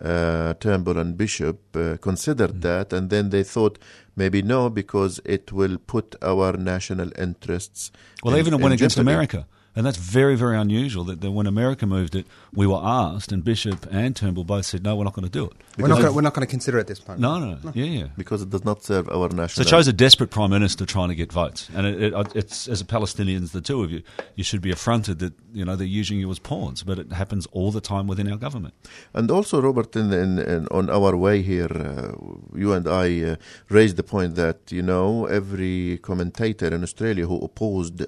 uh, 0.00 0.54
Turnbull 0.54 0.98
and 0.98 1.16
Bishop 1.16 1.58
uh, 1.76 1.96
considered 2.00 2.62
that, 2.62 2.92
and 2.92 3.10
then 3.10 3.30
they 3.30 3.42
thought 3.42 3.78
maybe 4.14 4.40
no, 4.42 4.70
because 4.70 5.20
it 5.24 5.50
will 5.52 5.78
put 5.78 6.14
our 6.22 6.52
national 6.56 7.10
interests. 7.18 7.90
Well, 8.22 8.34
they 8.34 8.38
in- 8.40 8.46
even 8.46 8.54
in 8.54 8.60
went 8.60 8.74
against 8.74 8.96
jeopardy. 8.96 9.14
America. 9.14 9.46
And 9.76 9.84
that's 9.84 9.96
very, 9.96 10.36
very 10.36 10.56
unusual 10.56 11.02
that, 11.04 11.20
that 11.20 11.32
when 11.32 11.46
America 11.48 11.84
moved 11.86 12.14
it, 12.14 12.26
we 12.52 12.66
were 12.66 12.80
asked, 12.80 13.32
and 13.32 13.42
Bishop 13.42 13.86
and 13.90 14.14
Turnbull 14.14 14.44
both 14.44 14.66
said, 14.66 14.84
no, 14.84 14.94
we're 14.94 15.02
not 15.04 15.14
going 15.14 15.24
to 15.24 15.30
do 15.30 15.46
it. 15.46 15.52
We're 15.76 15.88
not, 15.88 15.96
Because- 15.96 16.04
gonna, 16.04 16.12
we're 16.16 16.22
not 16.22 16.34
going 16.34 16.46
to 16.46 16.50
consider 16.50 16.78
it 16.78 16.82
at 16.82 16.86
this 16.86 17.00
moment. 17.08 17.20
No, 17.20 17.38
no, 17.40 17.58
no. 17.62 17.72
Yeah, 17.74 17.84
yeah. 17.84 18.06
because 18.16 18.40
it 18.42 18.50
does 18.50 18.64
not 18.64 18.84
serve 18.84 19.08
our 19.08 19.28
So 19.30 19.36
national. 19.36 19.66
it 19.66 19.68
shows 19.70 19.88
a 19.88 19.92
desperate 19.92 20.30
prime 20.30 20.50
minister 20.50 20.86
trying 20.86 21.08
to 21.08 21.16
get 21.16 21.32
votes, 21.32 21.68
and 21.74 21.86
it, 21.86 22.12
it, 22.12 22.36
it's 22.36 22.68
as 22.68 22.80
a 22.80 22.84
Palestinians, 22.84 23.50
the 23.50 23.60
two 23.60 23.82
of 23.82 23.90
you, 23.90 24.02
you 24.36 24.44
should 24.44 24.60
be 24.62 24.70
affronted 24.70 25.18
that 25.18 25.32
you 25.52 25.64
know 25.64 25.74
they're 25.74 25.86
using 25.86 26.18
you 26.20 26.30
as 26.30 26.38
pawns, 26.38 26.84
but 26.84 26.98
it 27.00 27.10
happens 27.12 27.46
all 27.50 27.72
the 27.72 27.80
time 27.80 28.06
within 28.06 28.30
our 28.30 28.36
government. 28.38 28.74
And 29.12 29.28
also, 29.30 29.60
Robert, 29.60 29.96
in, 29.96 30.12
in, 30.12 30.38
in, 30.38 30.68
on 30.70 30.88
our 30.90 31.16
way 31.16 31.42
here, 31.42 31.66
uh, 31.72 32.12
you 32.56 32.72
and 32.72 32.86
I 32.86 33.22
uh, 33.22 33.36
raised 33.68 33.96
the 33.96 34.02
point 34.04 34.36
that 34.36 34.70
you 34.70 34.82
know 34.82 35.26
every 35.26 35.98
commentator 36.02 36.68
in 36.72 36.82
Australia 36.84 37.26
who 37.26 37.38
opposed 37.40 38.06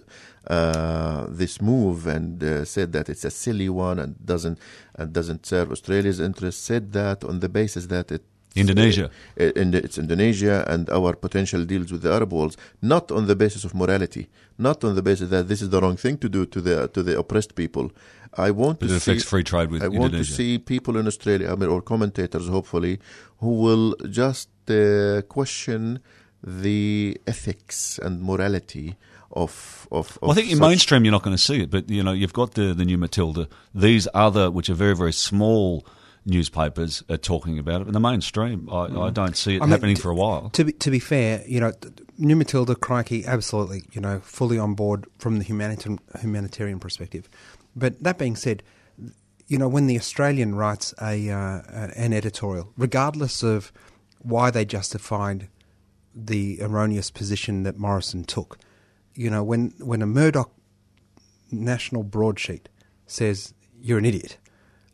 uh, 0.49 1.27
this 1.29 1.61
move 1.61 2.07
and 2.07 2.43
uh, 2.43 2.65
said 2.65 2.93
that 2.93 3.09
it's 3.09 3.25
a 3.25 3.31
silly 3.31 3.69
one 3.69 3.99
and 3.99 4.15
doesn't 4.25 4.59
and 4.95 5.13
doesn't 5.13 5.47
serve 5.47 5.71
Australia's 5.73 6.21
interests 6.21 6.63
said 6.63 6.93
that 6.93 7.25
on 7.25 7.41
the 7.41 7.49
basis 7.49 7.87
that 7.87 8.11
it 8.13 8.23
Indonesia. 8.57 9.11
uh, 9.39 9.45
in 9.55 9.71
the, 9.71 9.79
it's 9.79 9.99
Indonesia 9.99 10.65
and 10.67 10.89
our 10.91 11.15
potential 11.15 11.65
deals 11.65 11.93
with 11.93 12.03
the 12.03 12.13
Arab 12.13 12.33
world, 12.33 12.57
not 12.81 13.13
on 13.13 13.27
the 13.27 13.37
basis 13.37 13.65
of 13.65 13.75
morality, 13.75 14.29
not 14.59 14.83
on 14.83 14.95
the 14.95 15.03
basis 15.03 15.29
that 15.31 15.49
this 15.49 15.61
is 15.61 15.71
the 15.71 15.81
wrong 15.81 15.97
thing 15.97 16.17
to 16.19 16.29
do 16.29 16.47
to 16.47 16.61
the 16.61 16.89
to 16.89 17.03
the 17.03 17.19
oppressed 17.19 17.55
people. 17.55 17.91
I 18.39 18.51
want 18.51 18.81
But 18.81 18.89
to 18.89 18.97
it 18.97 19.01
see, 19.01 19.19
free 19.19 19.45
trade 19.45 19.71
with 19.71 19.83
I 19.83 19.89
want 19.89 20.13
to 20.13 20.25
see 20.25 20.59
people 20.59 20.97
in 20.97 21.07
Australia, 21.07 21.53
I 21.53 21.55
mean, 21.57 21.71
or 21.71 21.81
commentators, 21.81 22.49
hopefully, 22.49 22.99
who 23.39 23.53
will 23.65 23.95
just 24.11 24.49
uh, 24.71 25.23
question 25.23 26.01
the 26.43 27.19
ethics 27.27 27.99
and 28.03 28.23
morality 28.23 28.97
of 29.37 29.87
of. 29.93 30.19
Well, 30.21 30.33
I 30.33 30.35
think 30.35 30.51
in 30.51 30.59
mainstream 30.59 31.05
you're 31.05 31.13
not 31.13 31.23
going 31.23 31.37
to 31.37 31.43
see 31.43 31.63
it, 31.63 31.71
but 31.71 31.89
you 31.89 32.03
know 32.03 32.13
you've 32.13 32.33
got 32.33 32.55
the 32.55 32.75
the 32.75 32.85
new 32.85 32.99
Matilda. 32.99 33.49
These 33.75 34.09
other, 34.15 34.51
which 34.51 34.69
are 34.71 34.75
very 34.75 34.97
very 34.97 35.13
small 35.13 35.87
newspapers, 36.25 37.05
are 37.09 37.17
talking 37.17 37.59
about 37.59 37.83
it. 37.83 37.87
In 37.87 37.93
the 37.93 38.01
mainstream, 38.01 38.69
I, 38.71 38.87
I 38.87 39.11
don't 39.11 39.37
see 39.37 39.57
it 39.57 39.63
I 39.63 39.67
mean, 39.67 39.71
happening 39.71 39.97
t- 39.97 40.03
for 40.03 40.11
a 40.11 40.15
while. 40.15 40.51
To 40.51 40.65
be, 40.65 40.73
to 40.73 40.91
be 40.91 40.99
fair, 40.99 41.45
you 41.47 41.61
know, 41.61 41.73
New 42.19 42.35
Matilda, 42.35 42.75
Crikey, 42.75 43.25
absolutely, 43.25 43.85
you 43.93 44.01
know, 44.01 44.19
fully 44.21 44.59
on 44.59 44.75
board 44.75 45.07
from 45.19 45.39
the 45.39 45.45
humanitarian, 45.45 46.01
humanitarian 46.21 46.81
perspective. 46.81 47.29
But 47.77 48.03
that 48.03 48.19
being 48.19 48.35
said, 48.35 48.65
you 49.47 49.59
know, 49.59 49.69
when 49.69 49.87
the 49.87 49.97
Australian 49.97 50.57
writes 50.57 50.93
a 51.01 51.31
uh, 51.31 51.61
an 51.95 52.13
editorial, 52.13 52.73
regardless 52.77 53.43
of 53.43 53.73
why 54.19 54.51
they 54.51 54.65
justified 54.65 55.49
the 56.13 56.61
erroneous 56.63 57.11
position 57.11 57.63
that 57.63 57.79
Morrison 57.79 58.25
took, 58.25 58.59
you 59.17 59.31
know, 59.31 59.43
when 59.43 59.73
when 59.79 60.03
a 60.03 60.07
Murdoch 60.07 60.51
national 61.51 62.03
broadsheet 62.03 62.69
says 63.07 63.55
you're 63.81 63.99
an 63.99 64.05
idiot, 64.05 64.39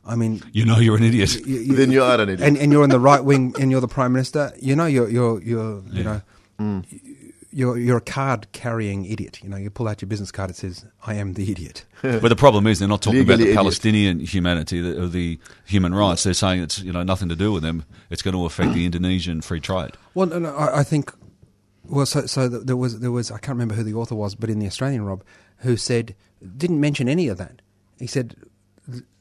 I 0.04 0.16
mean, 0.16 0.42
You 0.52 0.64
know 0.64 0.78
you're 0.78 0.96
an 0.96 1.04
idiot. 1.04 1.46
you- 1.46 1.60
you- 1.60 1.76
Then 1.76 1.90
you 1.90 2.02
are 2.02 2.20
an 2.20 2.28
idiot. 2.28 2.40
and, 2.46 2.56
and 2.58 2.72
you're 2.72 2.84
in 2.84 2.90
the 2.90 3.00
right 3.00 3.24
wing 3.24 3.54
and 3.60 3.70
you're 3.70 3.80
the 3.80 3.88
prime 3.88 4.12
minister, 4.12 4.52
you 4.60 4.74
know 4.76 4.86
you're 4.86 5.08
you're 5.08 5.40
you're 5.42 5.82
you 5.90 5.92
Yeah. 5.92 6.02
know 6.02 6.20
mm. 6.60 6.84
you're 7.52 7.78
you're 7.78 7.98
a 7.98 8.00
card 8.00 8.46
carrying 8.52 9.04
idiot. 9.04 9.40
You 9.42 9.48
know, 9.50 9.56
you 9.58 9.70
pull 9.70 9.86
out 9.88 10.00
your 10.02 10.08
business 10.08 10.32
card. 10.32 10.50
It 10.50 10.56
says, 10.56 10.84
"I 11.06 11.14
am 11.14 11.34
the 11.34 11.50
idiot." 11.50 11.84
But 12.02 12.28
the 12.28 12.36
problem 12.36 12.66
is 12.66 12.78
they're 12.78 12.88
not 12.88 13.02
talking 13.02 13.20
about 13.20 13.36
the 13.38 13.44
idiot. 13.44 13.56
Palestinian 13.56 14.18
humanity 14.20 14.80
the, 14.80 15.02
or 15.02 15.06
the 15.08 15.38
human 15.66 15.94
rights. 15.94 16.22
They're 16.24 16.34
saying 16.34 16.62
it's 16.62 16.80
you 16.80 16.92
know 16.92 17.02
nothing 17.04 17.28
to 17.28 17.36
do 17.36 17.52
with 17.52 17.62
them. 17.62 17.84
It's 18.10 18.22
going 18.22 18.34
to 18.36 18.44
affect 18.46 18.72
the 18.74 18.84
Indonesian 18.84 19.40
free 19.42 19.60
trade. 19.60 19.92
Well, 20.14 20.26
no, 20.28 20.38
no, 20.38 20.54
I, 20.56 20.80
I 20.80 20.84
think. 20.84 21.12
Well, 21.92 22.06
so 22.06 22.24
so 22.24 22.48
there 22.48 22.76
was 22.76 23.00
there 23.00 23.10
was 23.10 23.30
I 23.30 23.36
can't 23.36 23.54
remember 23.56 23.74
who 23.74 23.82
the 23.82 23.92
author 23.92 24.14
was, 24.14 24.34
but 24.34 24.48
in 24.48 24.58
the 24.58 24.66
Australian 24.66 25.04
Rob, 25.04 25.22
who 25.58 25.76
said 25.76 26.14
didn't 26.56 26.80
mention 26.80 27.06
any 27.06 27.28
of 27.28 27.36
that. 27.36 27.60
He 27.98 28.06
said 28.06 28.34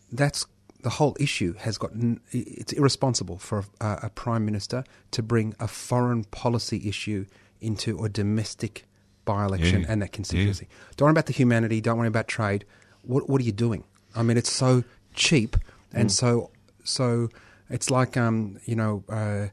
that's 0.09 0.45
the 0.81 0.89
whole 0.91 1.17
issue 1.19 1.53
has 1.55 1.77
got 1.77 1.91
it's 2.31 2.71
irresponsible 2.71 3.37
for 3.39 3.65
a, 3.81 3.99
a 4.03 4.09
prime 4.09 4.45
minister 4.45 4.85
to 5.11 5.21
bring 5.21 5.53
a 5.59 5.67
foreign 5.67 6.23
policy 6.23 6.87
issue 6.87 7.25
into 7.59 8.03
a 8.05 8.07
domestic 8.09 8.85
by-election 9.25 9.81
Yeah, 9.81 9.87
and 9.89 10.01
that 10.01 10.13
constituency. 10.13 10.69
Don't 10.95 11.07
worry 11.07 11.11
about 11.11 11.25
the 11.25 11.33
humanity. 11.33 11.81
Don't 11.81 11.97
worry 11.97 12.07
about 12.07 12.29
trade. 12.29 12.63
What 13.01 13.29
what 13.29 13.41
are 13.41 13.43
you 13.43 13.51
doing? 13.51 13.83
I 14.15 14.23
mean, 14.23 14.37
it's 14.37 14.51
so 14.51 14.85
cheap 15.13 15.57
and 15.91 16.09
so 16.09 16.51
so. 16.85 17.27
It's 17.69 17.91
like 17.91 18.15
um, 18.15 18.59
you 18.63 18.77
know. 18.77 19.03
Uh, 19.09 19.47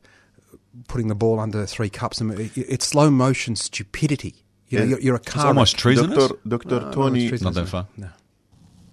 putting 0.87 1.08
the 1.08 1.14
ball 1.14 1.40
under 1.40 1.66
three 1.66 1.90
cups. 1.90 2.20
I 2.20 2.25
mean, 2.26 2.40
it- 2.40 2.56
it's 2.56 2.87
slow 2.87 3.11
motion 3.11 3.56
stupidity. 3.56 4.44
You 4.68 4.78
know, 4.78 4.85
Yeah. 4.85 4.90
you're, 4.90 5.00
you're 5.00 5.14
a 5.16 5.18
It's 5.18 5.37
almost 5.37 5.78
treasonous. 5.78 6.28
Dr. 6.28 6.38
Dr. 6.47 6.68
No, 6.68 6.78
no, 6.80 6.92
Tony 6.92 7.20
it's 7.23 7.28
treasonous. 7.30 7.54
Not 7.56 7.64
that 7.64 7.70
far. 7.70 7.87
No. 7.97 8.08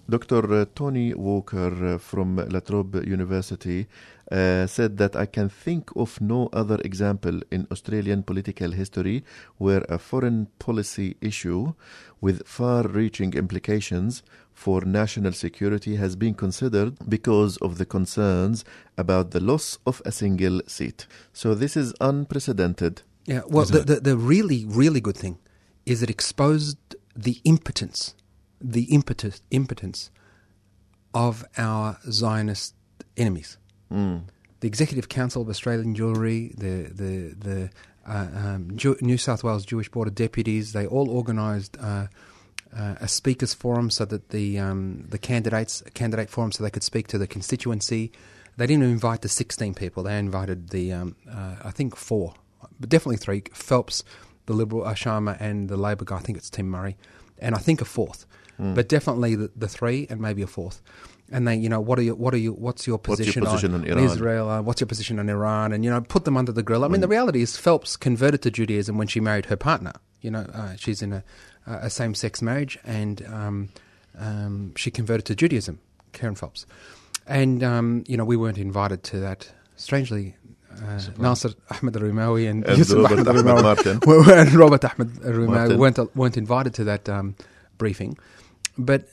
Dr. 0.08 0.66
Tony 0.74 1.14
Walker 1.14 1.98
from 1.98 2.36
La 2.36 2.60
Trobe 2.60 3.04
University 3.06 3.86
uh, 4.30 4.66
said 4.66 4.96
that 4.98 5.16
I 5.16 5.26
can 5.26 5.48
think 5.48 5.90
of 5.96 6.20
no 6.20 6.48
other 6.52 6.78
example 6.84 7.40
in 7.50 7.66
Australian 7.70 8.22
political 8.22 8.70
history 8.72 9.24
where 9.58 9.84
a 9.88 9.98
foreign 9.98 10.48
policy 10.58 11.16
issue 11.20 11.74
with 12.20 12.46
far 12.46 12.82
reaching 12.86 13.34
implications 13.34 14.22
for 14.52 14.80
national 14.82 15.32
security 15.32 15.96
has 15.96 16.16
been 16.16 16.34
considered 16.34 16.96
because 17.08 17.56
of 17.58 17.78
the 17.78 17.84
concerns 17.86 18.64
about 18.96 19.30
the 19.32 19.40
loss 19.40 19.78
of 19.86 20.00
a 20.04 20.12
single 20.12 20.60
seat. 20.66 21.06
So 21.32 21.54
this 21.54 21.76
is 21.76 21.92
unprecedented. 22.00 23.02
Yeah. 23.26 23.42
Well, 23.48 23.64
the, 23.64 23.80
the 23.80 24.00
the 24.00 24.16
really 24.16 24.64
really 24.66 25.00
good 25.00 25.16
thing 25.16 25.38
is 25.84 26.02
it 26.02 26.10
exposed 26.10 26.78
the 27.14 27.40
impotence, 27.44 28.14
the 28.60 28.84
impetus 28.84 29.42
impotence 29.50 30.10
of 31.14 31.44
our 31.56 31.98
Zionist 32.10 32.74
enemies. 33.16 33.58
Mm. 33.92 34.24
the 34.60 34.66
Executive 34.66 35.08
Council 35.08 35.42
of 35.42 35.48
Australian 35.48 35.94
Jewry, 35.94 36.56
the 36.56 36.90
the 36.92 37.34
the 37.38 37.70
uh, 38.06 38.28
um, 38.34 38.76
Jew- 38.76 38.96
New 39.00 39.18
South 39.18 39.44
Wales 39.44 39.64
Jewish 39.64 39.88
Board 39.88 40.08
of 40.08 40.14
Deputies, 40.14 40.72
they 40.72 40.86
all 40.86 41.10
organised 41.10 41.76
uh, 41.80 42.06
uh, 42.76 42.94
a 43.00 43.08
speakers 43.08 43.54
forum 43.54 43.90
so 43.90 44.04
that 44.04 44.30
the 44.30 44.58
um, 44.58 45.04
the 45.08 45.18
candidates 45.18 45.82
a 45.86 45.90
candidate 45.90 46.30
forum 46.30 46.52
so 46.52 46.64
they 46.64 46.70
could 46.70 46.82
speak 46.82 47.06
to 47.08 47.18
the 47.18 47.26
constituency. 47.26 48.12
They 48.56 48.66
didn't 48.66 48.84
invite 48.84 49.20
the 49.22 49.28
sixteen 49.28 49.74
people; 49.74 50.02
they 50.02 50.18
invited 50.18 50.70
the 50.70 50.92
um, 50.92 51.16
uh, 51.30 51.56
I 51.62 51.70
think 51.70 51.94
four, 51.96 52.34
but 52.80 52.88
definitely 52.88 53.18
three: 53.18 53.42
Phelps, 53.52 54.02
the 54.46 54.54
Liberal 54.54 54.84
uh, 54.84 54.94
Sharma, 54.94 55.36
and 55.40 55.68
the 55.68 55.76
Labor 55.76 56.04
guy. 56.04 56.16
I 56.16 56.20
think 56.20 56.38
it's 56.38 56.50
Tim 56.50 56.68
Murray, 56.68 56.96
and 57.38 57.54
I 57.54 57.58
think 57.58 57.80
a 57.80 57.84
fourth, 57.84 58.26
but 58.58 58.88
definitely 58.88 59.34
the, 59.34 59.50
the 59.56 59.68
three 59.68 60.06
and 60.10 60.20
maybe 60.20 60.42
a 60.42 60.46
fourth. 60.46 60.80
And 61.32 61.46
they, 61.48 61.56
you 61.56 61.68
know, 61.68 61.80
what 61.80 61.98
are 61.98 62.02
you, 62.02 62.14
what 62.14 62.32
are 62.34 62.38
you, 62.38 62.52
what's 62.52 62.86
your 62.86 62.98
What's 62.98 63.06
your 63.08 63.16
position, 63.16 63.44
position 63.44 63.74
on 63.74 63.90
on, 63.90 63.98
Israel? 63.98 64.48
Uh, 64.48 64.62
what's 64.62 64.80
your 64.80 64.86
position 64.86 65.18
on 65.18 65.28
Iran? 65.28 65.72
And 65.72 65.84
you 65.84 65.90
know, 65.90 66.00
put 66.00 66.24
them 66.24 66.36
under 66.36 66.52
the 66.52 66.62
grill. 66.62 66.84
I 66.84 66.88
mean, 66.88 67.00
the 67.00 67.08
reality 67.08 67.42
is 67.42 67.56
Phelps 67.56 67.96
converted 67.96 68.42
to 68.42 68.50
Judaism 68.50 68.96
when 68.96 69.08
she 69.08 69.18
married 69.20 69.46
her 69.46 69.56
partner. 69.56 69.92
You 70.20 70.30
know, 70.30 70.46
uh, 70.54 70.76
she's 70.76 71.02
in 71.02 71.12
a, 71.12 71.24
a 71.66 71.90
same-sex 71.90 72.42
marriage, 72.42 72.78
and 72.84 73.26
um, 73.26 73.68
um, 74.18 74.72
she 74.76 74.90
converted 74.92 75.24
to 75.26 75.34
Judaism, 75.34 75.80
Kerryn 76.12 76.38
Phelps. 76.38 76.64
And 77.26 77.62
um, 77.64 78.04
you 78.06 78.16
know, 78.16 78.24
we 78.24 78.36
weren't 78.36 78.58
invited 78.58 79.02
to 79.04 79.18
that. 79.20 79.50
Strangely, 79.74 80.36
uh, 80.72 81.00
Nasser 81.18 81.50
Ahmed 81.70 81.96
Al-Rumawi 81.96 82.48
and, 82.48 82.64
And 82.66 82.78
Yusuf 82.78 82.98
Robert 83.02 83.18
Ahmed 83.18 83.28
Ahmed 83.28 83.46
Al-Rumawi 83.48 83.62
Martin. 83.62 84.00
were- 84.06 84.32
and 84.32 84.52
Robert 84.54 84.84
Ahmed 84.84 85.10
Al-Rumawi 85.24 85.48
Martin. 85.48 85.78
weren't 85.78 86.16
weren't 86.16 86.36
invited 86.36 86.72
to 86.74 86.84
that 86.84 87.08
um, 87.08 87.34
briefing, 87.78 88.16
but 88.76 89.08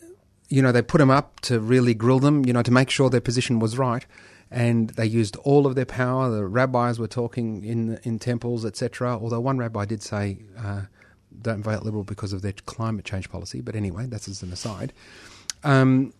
you 0.49 0.61
know 0.61 0.71
they 0.71 0.81
put 0.81 0.99
them 0.99 1.11
up 1.11 1.39
to 1.41 1.59
really 1.59 1.93
grill 1.93 2.19
them, 2.19 2.45
you 2.45 2.53
know, 2.53 2.61
to 2.63 2.71
make 2.71 2.89
sure 2.89 3.09
their 3.09 3.21
position 3.21 3.59
was 3.59 3.77
right, 3.77 4.05
and 4.51 4.91
they 4.91 5.05
used 5.05 5.35
all 5.37 5.65
of 5.65 5.75
their 5.75 5.85
power. 5.85 6.29
The 6.29 6.45
rabbis 6.45 6.99
were 6.99 7.07
talking 7.07 7.63
in 7.63 7.99
in 8.03 8.19
temples, 8.19 8.65
etc. 8.65 9.17
Although 9.17 9.41
one 9.41 9.57
rabbi 9.57 9.85
did 9.85 10.01
say. 10.01 10.39
Uh, 10.57 10.83
don't 11.41 11.63
vote 11.63 11.83
Liberal 11.83 12.03
because 12.03 12.31
of 12.31 12.43
their 12.43 12.53
climate 12.53 13.05
change 13.05 13.27
policy, 13.29 13.59
but 13.59 13.75
anyway, 13.75 14.05
that's 14.05 14.27
as 14.27 14.43
an 14.43 14.53
aside. 14.53 14.93
Um, 15.63 16.13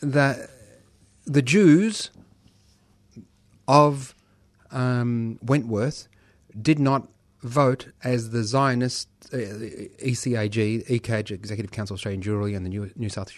that 0.00 0.50
the 1.26 1.42
Jews 1.42 2.10
of 3.66 4.14
um, 4.70 5.38
Wentworth 5.42 6.08
did 6.60 6.78
not 6.78 7.08
vote 7.42 7.88
as 8.02 8.30
the 8.30 8.42
Zionist 8.44 9.08
uh, 9.32 9.36
ECAJ, 9.36 10.86
ECAJ, 10.88 11.30
Executive 11.32 11.70
Council 11.72 11.94
of 11.94 11.98
Australian 11.98 12.22
Jewry, 12.22 12.56
and 12.56 12.64
the 12.64 12.70
New, 12.70 12.90
New, 12.96 13.08
South, 13.08 13.32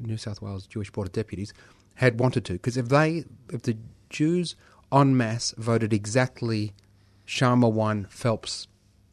New 0.00 0.16
South 0.16 0.40
Wales 0.42 0.66
Jewish 0.66 0.90
Board 0.90 1.08
of 1.08 1.12
Deputies 1.12 1.52
had 1.94 2.18
wanted 2.20 2.44
to. 2.46 2.54
Because 2.54 2.76
if 2.76 2.88
they, 2.88 3.24
if 3.52 3.62
the 3.62 3.76
Jews 4.08 4.56
en 4.92 5.16
masse 5.16 5.52
voted 5.58 5.92
exactly 5.92 6.72
Sharma 7.26 7.70
one, 7.70 8.06
Phelps 8.10 8.68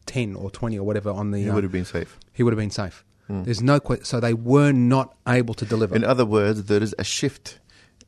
ten 0.06 0.36
or 0.36 0.50
twenty 0.50 0.77
or 0.79 0.84
whatever 0.86 1.10
on 1.12 1.32
the, 1.32 1.39
He 1.44 1.50
uh, 1.50 1.53
would 1.56 1.63
have 1.63 1.72
been 1.74 1.86
safe. 1.86 2.17
he 2.34 2.44
would 2.44 2.53
have 2.53 2.58
been 2.60 2.72
safe. 2.72 3.03
There's 3.29 3.62
no 3.62 3.82
que- 3.82 4.06
so 4.06 4.22
they 4.22 4.34
were 4.34 4.72
not 4.72 5.13
able 5.27 5.53
to 5.56 5.65
deliver. 5.65 5.94
In 5.98 6.06
other 6.06 6.25
words, 6.25 6.63
there 6.63 6.82
is 6.82 6.96
a 6.98 7.03
shift 7.03 7.60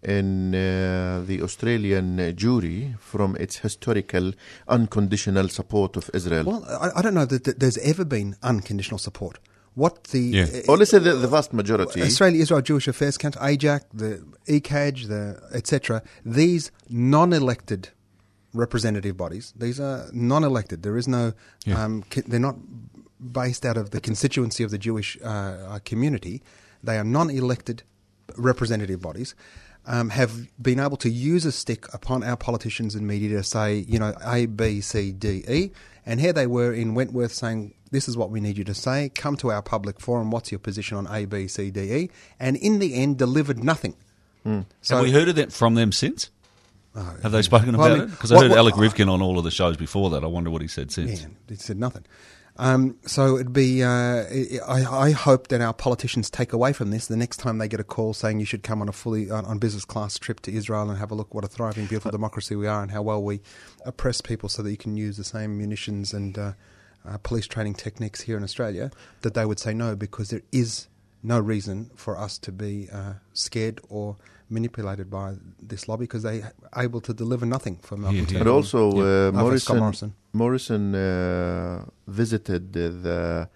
in 0.03 0.55
uh, 0.55 1.23
the 1.25 1.41
Australian 1.41 2.19
uh, 2.19 2.23
Jewry 2.31 2.97
from 2.99 3.35
its 3.35 3.57
historical 3.57 4.31
unconditional 4.67 5.49
support 5.49 5.97
of 5.97 6.09
Israel. 6.13 6.45
well, 6.45 6.65
I, 6.69 6.99
I 6.99 7.01
don't 7.01 7.13
know 7.13 7.25
that, 7.25 7.43
that 7.43 7.59
there's 7.59 7.77
ever 7.79 8.05
been 8.05 8.35
unconditional 8.41 8.97
support. 8.97 9.39
What 9.75 10.05
the 10.05 10.19
Yeah. 10.19 10.43
uh, 10.43 10.71
or 10.71 10.77
let's 10.77 10.91
say 10.91 10.99
the, 10.99 11.13
the 11.13 11.27
vast 11.27 11.53
majority. 11.53 12.01
Australia 12.01 12.41
Israel 12.41 12.61
Jewish 12.61 12.87
Affairs 12.87 13.17
Council, 13.17 13.41
AIJAC, 13.41 13.81
the 13.93 14.23
E 14.47 14.59
ECAJ, 14.59 15.07
the 15.07 15.41
etc. 15.53 16.01
These 16.25 16.71
non-elected 16.89 17.89
representative 18.53 19.15
bodies. 19.15 19.53
These 19.55 19.79
are 19.79 20.09
non-elected. 20.11 20.81
There 20.83 20.97
is 20.97 21.07
no. 21.07 21.33
Yeah. 21.65 21.83
Um, 21.83 22.03
they're 22.25 22.39
not 22.39 22.55
based 23.19 23.65
out 23.65 23.77
of 23.77 23.91
the 23.91 24.01
constituency 24.01 24.63
of 24.63 24.71
the 24.71 24.77
Jewish 24.77 25.17
uh, 25.23 25.27
uh, 25.27 25.79
community. 25.85 26.41
They 26.83 26.97
are 26.97 27.03
non-elected 27.03 27.83
representative 28.37 29.01
bodies. 29.01 29.35
Um, 29.91 30.11
have 30.11 30.47
been 30.61 30.79
able 30.79 30.97
to 30.97 31.09
use 31.09 31.45
a 31.45 31.51
stick 31.51 31.91
upon 31.95 32.23
our 32.23 32.37
politicians 32.37 32.93
and 32.93 33.07
media 33.07 33.37
to 33.37 33.43
say, 33.43 33.85
you 33.87 33.97
know, 33.97 34.13
A, 34.23 34.45
B, 34.45 34.81
C, 34.81 35.11
D, 35.11 35.43
E. 35.49 35.71
And 36.05 36.19
here 36.19 36.31
they 36.31 36.45
were 36.45 36.71
in 36.71 36.93
Wentworth 36.93 37.31
saying, 37.33 37.73
this 37.89 38.07
is 38.07 38.15
what 38.15 38.29
we 38.29 38.39
need 38.39 38.55
you 38.55 38.63
to 38.65 38.75
say. 38.75 39.09
Come 39.15 39.35
to 39.37 39.49
our 39.51 39.63
public 39.63 39.99
forum. 39.99 40.29
What's 40.29 40.51
your 40.51 40.59
position 40.59 40.95
on 40.95 41.07
A, 41.07 41.25
B, 41.25 41.47
C, 41.47 41.71
D, 41.71 41.81
E? 41.91 42.09
And 42.39 42.55
in 42.57 42.77
the 42.77 42.93
end, 42.93 43.17
delivered 43.17 43.63
nothing. 43.63 43.95
So, 44.81 44.95
Have 44.97 45.03
we 45.05 45.11
heard 45.11 45.27
of 45.27 45.35
that 45.37 45.51
from 45.51 45.73
them 45.73 45.91
since? 45.91 46.29
Oh, 46.95 47.15
Have 47.23 47.31
they 47.31 47.41
spoken 47.41 47.75
Well, 47.75 47.87
I 47.87 47.89
about 47.89 47.99
mean, 47.99 48.07
it? 48.09 48.11
Because 48.11 48.31
I 48.31 48.39
heard 48.39 48.49
what- 48.51 48.57
Alex 48.59 48.77
Ryvchin 48.77 49.11
on 49.11 49.21
all 49.23 49.37
of 49.39 49.43
the 49.43 49.51
shows 49.51 49.75
before 49.75 50.11
that. 50.11 50.23
I 50.23 50.27
wonder 50.27 50.49
what 50.51 50.61
he 50.61 50.67
said 50.67 50.91
since. 50.91 51.21
Yeah, 51.21 51.27
they 51.47 51.55
said 51.55 51.79
nothing. 51.79 52.05
Um, 52.59 52.97
so 53.05 53.35
it'd 53.35 53.53
be. 53.53 53.81
Uh, 53.83 54.25
I, 54.67 54.85
I 54.85 55.11
hope 55.11 55.47
that 55.47 55.61
our 55.61 55.73
politicians 55.73 56.29
take 56.29 56.51
away 56.51 56.73
from 56.73 56.91
this 56.91 57.07
the 57.07 57.15
next 57.15 57.37
time 57.37 57.57
they 57.57 57.69
get 57.69 57.79
a 57.79 57.85
call 57.85 58.13
saying 58.13 58.41
you 58.41 58.45
should 58.45 58.63
come 58.63 58.81
on 58.81 58.89
a 58.89 58.91
fully 58.91 59.31
on, 59.31 59.45
on 59.45 59.59
business 59.59 59.85
class 59.85 60.19
trip 60.19 60.41
to 60.41 60.53
Israel 60.53 60.89
and 60.89 60.99
have 60.99 61.09
a 61.09 61.15
look 61.15 61.33
what 61.33 61.45
a 61.45 61.47
thriving, 61.47 61.85
beautiful 61.85 62.11
democracy 62.11 62.57
we 62.57 62.67
are 62.67 62.81
and 62.81 62.91
how 62.91 63.01
well 63.01 63.23
we 63.23 63.39
oppress 63.85 64.19
people 64.19 64.49
so 64.49 64.61
that 64.61 64.71
you 64.71 64.77
can 64.77 64.97
use 64.97 65.15
the 65.15 65.23
same 65.23 65.57
munitions 65.57 66.13
and 66.13 66.37
uh, 66.37 66.51
uh, 67.07 67.17
police 67.19 67.47
training 67.47 67.75
techniques 67.75 68.21
here 68.21 68.35
in 68.35 68.43
Australia. 68.43 68.91
That 69.21 69.35
they 69.35 69.45
would 69.45 69.59
say 69.59 69.73
no 69.73 69.95
because 69.95 70.29
there 70.29 70.43
is 70.51 70.89
no 71.23 71.39
reason 71.39 71.91
for 71.95 72.17
us 72.17 72.37
to 72.39 72.51
be 72.51 72.89
uh, 72.91 73.13
scared 73.31 73.79
or 73.87 74.17
manipulated 74.49 75.09
by 75.09 75.35
this 75.61 75.87
lobby 75.87 76.03
because 76.03 76.23
they 76.23 76.41
are 76.73 76.83
able 76.83 77.01
to 77.01 77.13
deliver 77.13 77.45
nothing 77.45 77.77
for 77.81 77.97
Malcolm 77.97 78.15
Yeah, 78.15 78.21
yeah. 78.21 78.27
Turnbull. 78.27 78.41
And 78.41 78.49
also, 78.49 78.79
Yeah. 78.95 79.03
uh, 79.03 79.31
for 79.49 79.59
Scott 79.59 79.77
Morrison, 79.77 79.79
Morrison. 79.79 80.13
Morrison 80.33 80.95
uh, 80.95 81.85
visited 82.07 82.73
the 82.73 83.49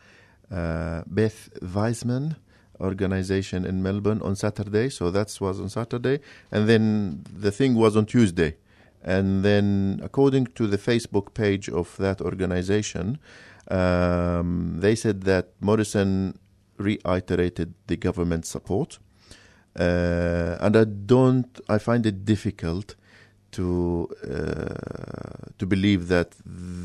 uh, 0.51 1.01
Beth 1.07 1.49
Weizmann 1.61 2.35
organization 2.79 3.65
in 3.65 3.81
Melbourne 3.81 4.21
on 4.21 4.35
Saturday. 4.35 4.89
So 4.89 5.09
that 5.11 5.35
was 5.39 5.59
on 5.59 5.69
Saturday. 5.69 6.19
And 6.51 6.67
then 6.69 7.23
the 7.45 7.51
thing 7.51 7.75
was 7.75 7.95
on 7.95 8.05
Tuesday. 8.05 8.57
And 9.05 9.43
then, 9.43 9.99
according 10.03 10.45
to 10.55 10.65
the 10.67 10.77
Facebook 10.77 11.33
page 11.33 11.67
of 11.69 11.97
that 11.97 12.21
organization, 12.21 13.19
um, 13.69 14.77
they 14.79 14.95
said 14.95 15.23
that 15.23 15.49
Morrison 15.59 16.37
reiterated 16.77 17.73
the 17.87 17.97
government 17.97 18.45
support. 18.45 18.99
Uh, 19.79 20.57
and 20.61 20.75
I 20.77 20.83
don't, 20.83 21.59
I 21.67 21.77
find 21.79 22.05
it 22.05 22.25
difficult 22.25 22.95
to 23.51 24.07
uh, 24.23 25.49
to 25.57 25.65
believe 25.65 26.07
that 26.09 26.31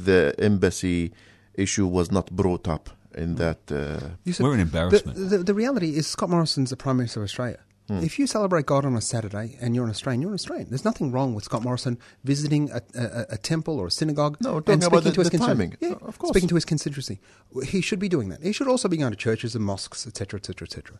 the 0.05 0.35
embassy 0.39 1.13
issue 1.55 1.87
was 1.87 2.11
not 2.11 2.31
brought 2.31 2.67
up 2.69 2.91
in 3.15 3.35
that. 3.37 3.59
Uh, 3.71 4.33
said- 4.33 4.45
We're 4.45 4.53
an 4.53 4.59
The, 4.59 4.63
embarrassment. 4.63 5.31
the, 5.31 5.39
the 5.39 5.55
reality 5.55 5.97
is 5.97 6.07
Scott 6.07 6.31
Morrison's 6.31 6.71
the 6.71 6.77
Prime 6.77 6.97
Minister 6.97 7.21
of 7.21 7.25
Australia. 7.25 7.59
If 7.91 8.19
you 8.19 8.27
celebrate 8.27 8.67
God 8.67 8.85
on 8.85 8.95
a 8.97 9.01
Saturday 9.01 9.57
and 9.63 9.75
you're 9.75 9.85
an 9.85 9.89
Australian, 9.91 10.21
you're 10.21 10.31
an 10.31 10.35
Australian. 10.35 10.69
There's 10.69 10.85
nothing 10.85 11.11
wrong 11.11 11.33
with 11.35 11.45
Scott 11.45 11.63
Morrison 11.65 11.97
visiting 12.23 12.71
a, 12.71 12.83
a, 12.95 13.27
a 13.31 13.39
temple 13.39 13.79
or 13.81 13.87
a 13.87 13.91
synagogue 13.91 14.37
No, 14.43 14.61
talking 14.61 14.75
and 14.75 14.85
about 14.85 15.05
speaking 15.05 15.11
the- 15.11 15.15
to 15.15 15.21
his 15.23 15.31
constituency. 15.31 15.77
timing. 15.77 15.77
Yeah, 15.81 16.07
Of 16.07 16.19
course. 16.19 16.33
speaking 16.35 16.51
to 16.51 16.55
his 16.55 16.67
constituency. 16.67 17.19
He 17.65 17.81
should 17.81 17.99
be 17.99 18.11
doing 18.11 18.29
that. 18.29 18.43
He 18.43 18.53
should 18.53 18.69
also 18.69 18.89
be 18.89 18.99
going 18.99 19.13
to 19.13 19.17
churches 19.17 19.55
and 19.55 19.65
mosques, 19.65 20.07
etc., 20.07 20.37
etc., 20.39 20.67
etc. 20.67 20.99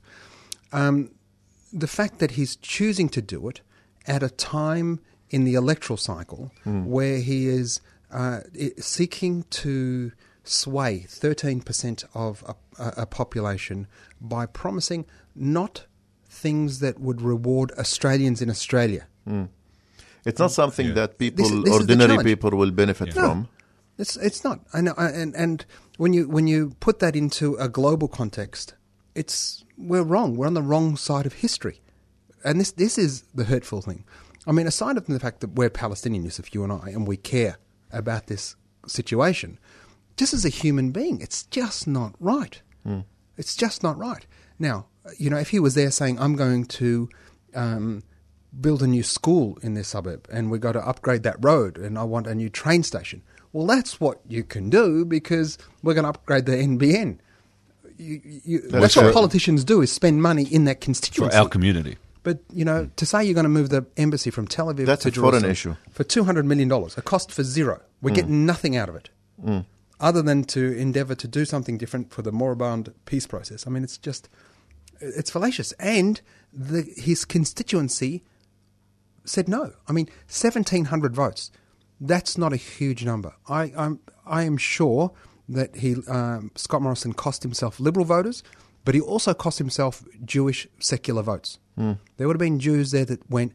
The 1.73 1.87
fact 1.87 2.19
that 2.19 2.33
he's 2.33 2.57
choosing 2.57 3.09
to 3.11 3.21
do 3.23 3.49
it 3.49 3.61
at 4.07 4.23
a 4.23 4.31
time 4.31 5.01
in 5.31 5.45
the 5.45 5.55
electoral 5.55 5.97
cycle 5.99 6.51
where 6.65 7.19
he 7.19 7.47
is 7.47 7.81
uh, 8.11 8.41
seeking 8.79 9.45
to 9.51 10.13
sway 10.45 11.05
13% 11.09 12.05
of 12.15 12.43
a, 12.47 12.55
a, 12.83 13.03
a 13.03 13.07
population 13.07 13.87
by 14.21 14.47
promising 14.47 15.05
not 15.35 15.85
things 16.31 16.81
that 16.81 16.99
would 17.01 17.21
reward 17.21 17.71
Australians 17.79 18.41
in 18.41 18.49
Australia. 18.49 19.07
it's 20.25 20.39
not 20.39 20.51
something 20.53 20.87
Yeah. 20.89 20.95
that 20.95 21.19
people, 21.19 21.45
This 21.45 21.65
this 21.65 21.73
ordinary 21.75 22.25
people, 22.25 22.51
will 22.57 22.71
benefit 22.71 23.15
No. 23.15 23.23
from. 23.23 23.49
It's 23.99 24.17
it's 24.17 24.43
not. 24.45 24.61
I 24.73 24.81
know, 24.81 24.95
and 24.97 25.35
and 25.35 25.67
when 25.99 26.13
you 26.15 26.29
when 26.29 26.47
you 26.47 26.73
put 26.81 27.01
that 27.01 27.15
into 27.17 27.57
a 27.57 27.69
global 27.69 28.09
context, 28.09 28.75
it's 29.15 29.65
we're 29.79 30.03
wrong. 30.03 30.37
We're 30.37 30.47
on 30.47 30.55
the 30.55 30.63
wrong 30.63 30.97
side 30.97 31.27
of 31.27 31.35
history, 31.35 31.81
and 32.45 32.61
this 32.61 32.73
this 32.73 32.99
is 32.99 33.23
the 33.35 33.45
hurtful 33.45 33.81
thing. 33.81 34.05
I 34.47 34.53
mean, 34.53 34.67
aside 34.67 35.03
from 35.05 35.15
the 35.15 35.21
fact 35.21 35.41
that 35.41 35.55
we're 35.55 35.71
Palestinian, 35.71 36.25
Yusuf, 36.25 36.55
you 36.55 36.65
and 36.65 36.73
I, 36.73 36.91
and 36.91 37.07
we 37.07 37.17
care 37.17 37.59
about 37.93 38.27
this 38.27 38.57
situation, 38.87 39.59
just 40.17 40.35
as 40.35 40.45
a 40.45 40.51
human 40.51 40.91
being, 40.91 41.21
it's 41.21 41.45
just 41.45 41.87
not 41.87 42.15
right. 42.19 42.61
It's 43.37 43.55
just 43.55 43.83
not 43.83 43.97
right. 43.99 44.27
Now, 44.59 44.87
you 45.19 45.31
know, 45.31 45.39
if 45.39 45.51
he 45.51 45.61
was 45.61 45.75
there 45.75 45.91
saying, 45.91 46.19
"I'm 46.19 46.37
going 46.37 46.67
to." 46.67 47.09
Um, 47.55 48.03
build 48.61 48.83
a 48.83 48.87
new 48.87 49.03
school 49.03 49.59
in 49.63 49.75
this 49.75 49.89
suburb 49.89 50.27
and 50.33 50.51
we've 50.51 50.61
got 50.61 50.73
to 50.73 50.87
upgrade 50.87 51.23
that 51.23 51.37
road 51.41 51.77
and 51.77 51.99
I 51.99 52.05
want 52.05 52.27
a 52.27 52.35
new 52.35 52.49
train 52.49 52.83
station. 52.83 53.23
Well, 53.53 53.67
that's 53.67 54.01
what 54.01 54.21
you 54.27 54.45
can 54.45 54.71
do 54.71 55.05
because 55.05 55.59
we're 55.83 55.95
going 55.95 56.05
to 56.05 56.11
upgrade 56.11 56.47
the 56.47 56.53
NBN. 56.53 57.19
You, 57.99 58.21
you, 58.45 58.61
that's 58.69 58.97
what 58.97 59.13
politicians 59.13 59.65
do 59.65 59.83
is 59.83 59.91
spend 59.91 60.23
money 60.23 60.45
in 60.45 60.65
that 60.67 60.81
constituency. 60.81 61.35
For 61.35 61.43
our 61.43 61.49
community. 61.49 61.97
but, 62.23 62.39
you 62.53 62.65
know, 62.65 62.89
to 62.95 63.05
say 63.05 63.25
you're 63.25 63.35
going 63.35 63.45
to 63.45 63.51
move 63.51 63.71
the 63.71 63.87
embassy 63.97 64.31
from 64.31 64.47
Tel 64.47 64.73
Aviv 64.73 64.87
That's 64.87 65.03
to 65.03 65.11
Jerusalem 65.11 65.51
issue. 65.51 65.75
for 65.91 66.05
$200 66.05 66.45
million, 66.45 66.71
a 66.71 67.03
cost 67.03 67.33
for 67.33 67.43
zero. 67.43 67.81
We're 68.01 68.13
mm. 68.13 68.15
getting 68.15 68.47
nothing 68.47 68.77
out 68.77 68.89
of 68.89 68.95
it 68.95 69.11
mm. 69.45 69.65
other 69.99 70.23
than 70.23 70.45
to 70.45 70.77
endeavour 70.79 71.17
to 71.17 71.27
do 71.27 71.45
something 71.45 71.77
different 71.77 72.13
for 72.13 72.23
the 72.23 72.31
moribund 72.31 72.95
peace 73.05 73.27
process. 73.27 73.67
I 73.67 73.71
mean, 73.71 73.83
it's 73.83 73.99
just, 73.99 74.29
it's 75.01 75.31
fallacious. 75.31 75.73
And 75.73 76.21
the, 76.53 76.83
his 76.97 77.25
constituency 77.25 78.23
said 79.25 79.49
no. 79.49 79.73
I 79.89 79.93
mean, 79.93 80.07
1,700 80.27 81.15
votes. 81.17 81.51
That's 82.01 82.39
not 82.39 82.53
a 82.53 82.57
huge 82.57 83.05
number. 83.05 83.35
I, 83.49 83.73
I'm, 83.77 83.99
I 84.25 84.45
am 84.45 84.57
sure 84.57 85.13
that 85.49 85.77
he, 85.77 85.97
um, 86.09 86.51
Scott 86.57 86.83
Morrison 86.83 87.13
cost 87.13 87.43
himself 87.43 87.81
Liberal 87.81 88.05
voters, 88.05 88.43
but 88.85 88.95
he 88.95 89.01
also 89.01 89.35
cost 89.35 89.59
himself 89.59 90.05
Jewish 90.25 90.67
secular 90.79 91.23
votes. 91.23 91.59
There 91.77 92.27
would 92.27 92.35
have 92.35 92.41
been 92.41 92.59
Jews 92.59 92.91
there 92.91 93.05
that 93.05 93.31
went, 93.31 93.53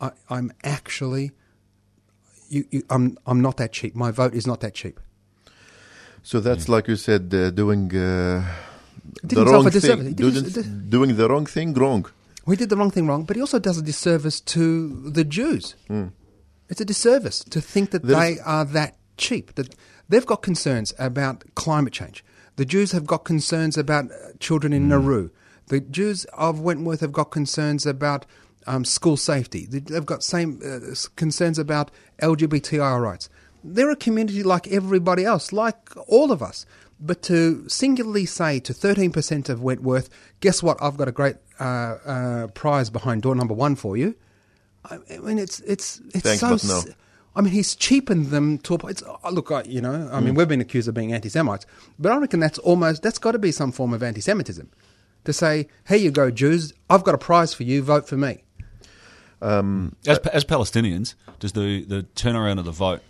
I, 0.00 0.12
I'm 0.30 0.52
actually, 0.62 1.32
you, 2.48 2.64
you, 2.70 2.82
I'm, 2.88 3.18
I'm 3.26 3.40
not 3.40 3.56
that 3.56 3.72
cheap. 3.72 3.96
My 3.96 4.12
vote 4.12 4.32
is 4.32 4.46
not 4.46 4.60
that 4.60 4.74
cheap. 4.74 5.00
So 6.22 6.38
that's 6.40 6.68
like 6.68 6.86
you 6.88 6.94
said, 6.96 7.34
uh, 7.34 7.50
doing 7.50 7.88
uh, 7.94 8.44
the 9.24 9.44
wrong 9.52 9.64
thing, 9.70 10.14
doing, 10.14 10.88
doing 10.88 11.16
the 11.16 11.28
wrong 11.28 11.46
thing 11.46 11.74
wrong. 11.74 12.06
We 12.46 12.56
did 12.56 12.68
the 12.68 12.76
wrong 12.76 12.90
thing 12.92 13.06
wrong, 13.08 13.24
but 13.24 13.36
he 13.36 13.42
also 13.42 13.58
does 13.58 13.78
a 13.78 13.82
disservice 13.82 14.40
to 14.40 15.10
the 15.10 15.24
Jews. 15.24 15.74
It's 16.68 16.80
a 16.80 16.84
disservice 16.84 17.42
to 17.50 17.60
think 17.60 17.90
that 17.90 18.02
There's- 18.04 18.36
they 18.36 18.40
are 18.40 18.64
that 18.66 18.96
cheap. 19.16 19.54
That 19.56 19.74
they've 20.08 20.26
got 20.26 20.42
concerns 20.42 20.92
about 20.98 21.44
climate 21.54 21.92
change. 21.92 22.24
The 22.56 22.64
Jews 22.64 22.92
have 22.92 23.06
got 23.06 23.24
concerns 23.24 23.76
about 23.76 24.06
uh, 24.10 24.14
children 24.38 24.72
in 24.72 24.88
Nauru. 24.88 25.30
The 25.68 25.80
Jews 25.80 26.24
of 26.34 26.60
Wentworth 26.60 27.00
have 27.00 27.12
got 27.12 27.30
concerns 27.30 27.84
about 27.86 28.26
um, 28.66 28.84
school 28.84 29.16
safety. 29.16 29.66
They- 29.66 29.80
They've 29.80 30.06
got 30.06 30.22
same 30.22 30.60
uh, 30.64 30.94
concerns 31.16 31.58
about 31.58 31.90
LGBTI 32.22 33.00
rights. 33.00 33.28
They're 33.62 33.90
a 33.90 33.96
community 33.96 34.42
like 34.42 34.68
everybody 34.68 35.24
else, 35.24 35.52
like 35.52 35.90
all 36.06 36.30
of 36.30 36.42
us. 36.42 36.66
But 37.00 37.22
to 37.22 37.68
singularly 37.68 38.24
say 38.26 38.60
to 38.60 38.72
13% 38.72 39.48
of 39.48 39.62
Wentworth, 39.62 40.08
guess 40.40 40.62
what? 40.62 40.76
I've 40.80 40.96
got 40.96 41.08
a 41.08 41.12
great 41.12 41.36
uh, 41.58 41.64
uh, 41.64 42.46
prize 42.48 42.88
behind 42.90 43.22
door 43.22 43.34
number 43.34 43.54
one 43.54 43.74
for 43.74 43.96
you. 43.96 44.14
I 44.84 44.98
I 45.10 45.18
mean, 45.18 45.38
it's 45.38 45.60
it's 45.60 46.00
it's 46.14 46.20
Thanks, 46.22 46.40
so. 46.62 46.92
But 47.34 47.40
no. 47.42 47.46
s- 47.46 47.46
I 47.46 47.50
mean, 47.50 47.52
he's 47.52 47.74
cheapened 47.76 48.26
them 48.26 48.58
to 48.58 48.74
a 48.74 48.78
point. 48.78 49.02
Oh, 49.06 49.30
look, 49.30 49.50
I, 49.50 49.62
you 49.64 49.80
know, 49.80 50.08
I 50.12 50.20
Mm. 50.20 50.24
mean, 50.24 50.34
we've 50.34 50.48
been 50.48 50.60
accused 50.60 50.88
of 50.88 50.94
being 50.94 51.12
anti-Semites, 51.12 51.66
but 51.98 52.12
I 52.12 52.16
reckon 52.18 52.40
that's 52.40 52.58
almost 52.58 53.02
that's 53.02 53.18
got 53.18 53.32
to 53.32 53.38
be 53.38 53.52
some 53.52 53.72
form 53.72 53.92
of 53.92 54.02
anti-Semitism. 54.02 54.68
To 55.24 55.32
say, 55.32 55.68
"Here 55.88 55.96
you 55.98 56.10
go, 56.10 56.30
Jews. 56.30 56.72
I've 56.90 57.02
got 57.02 57.14
a 57.14 57.18
prize 57.18 57.54
for 57.54 57.62
you. 57.64 57.82
Vote 57.82 58.06
for 58.06 58.16
me." 58.16 58.44
Um, 59.42 59.96
As, 60.06 60.18
as 60.18 60.44
Palestinians, 60.44 61.14
does 61.38 61.52
the, 61.52 61.84
the 61.84 62.02
turnaround 62.14 62.58
of 62.58 62.64
the 62.64 62.72
vote 62.72 63.02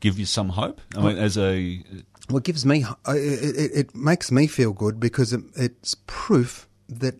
give 0.00 0.18
you 0.18 0.26
some 0.26 0.50
hope? 0.50 0.80
I 0.96 1.00
mean, 1.02 1.18
as 1.18 1.36
a 1.36 1.82
Well, 2.28 2.38
it 2.38 2.44
gives 2.44 2.64
me, 2.66 2.84
uh, 2.84 2.94
it, 3.08 3.56
it, 3.56 3.70
it 3.74 3.94
makes 3.94 4.30
me 4.32 4.46
feel 4.46 4.72
good 4.72 4.98
because 4.98 5.32
it, 5.32 5.42
it's 5.54 5.94
proof 6.06 6.68
that 6.88 7.14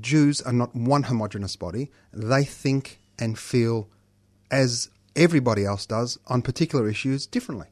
Jews 0.00 0.40
are 0.42 0.52
not 0.52 0.74
one 0.74 1.04
homogenous 1.04 1.56
body. 1.56 1.90
They 2.12 2.44
think 2.44 2.98
and 3.18 3.38
feel 3.38 3.88
as 4.50 4.90
everybody 5.16 5.64
else 5.64 5.86
does 5.86 6.18
on 6.26 6.42
particular 6.42 6.88
issues 6.88 7.26
differently. 7.26 7.66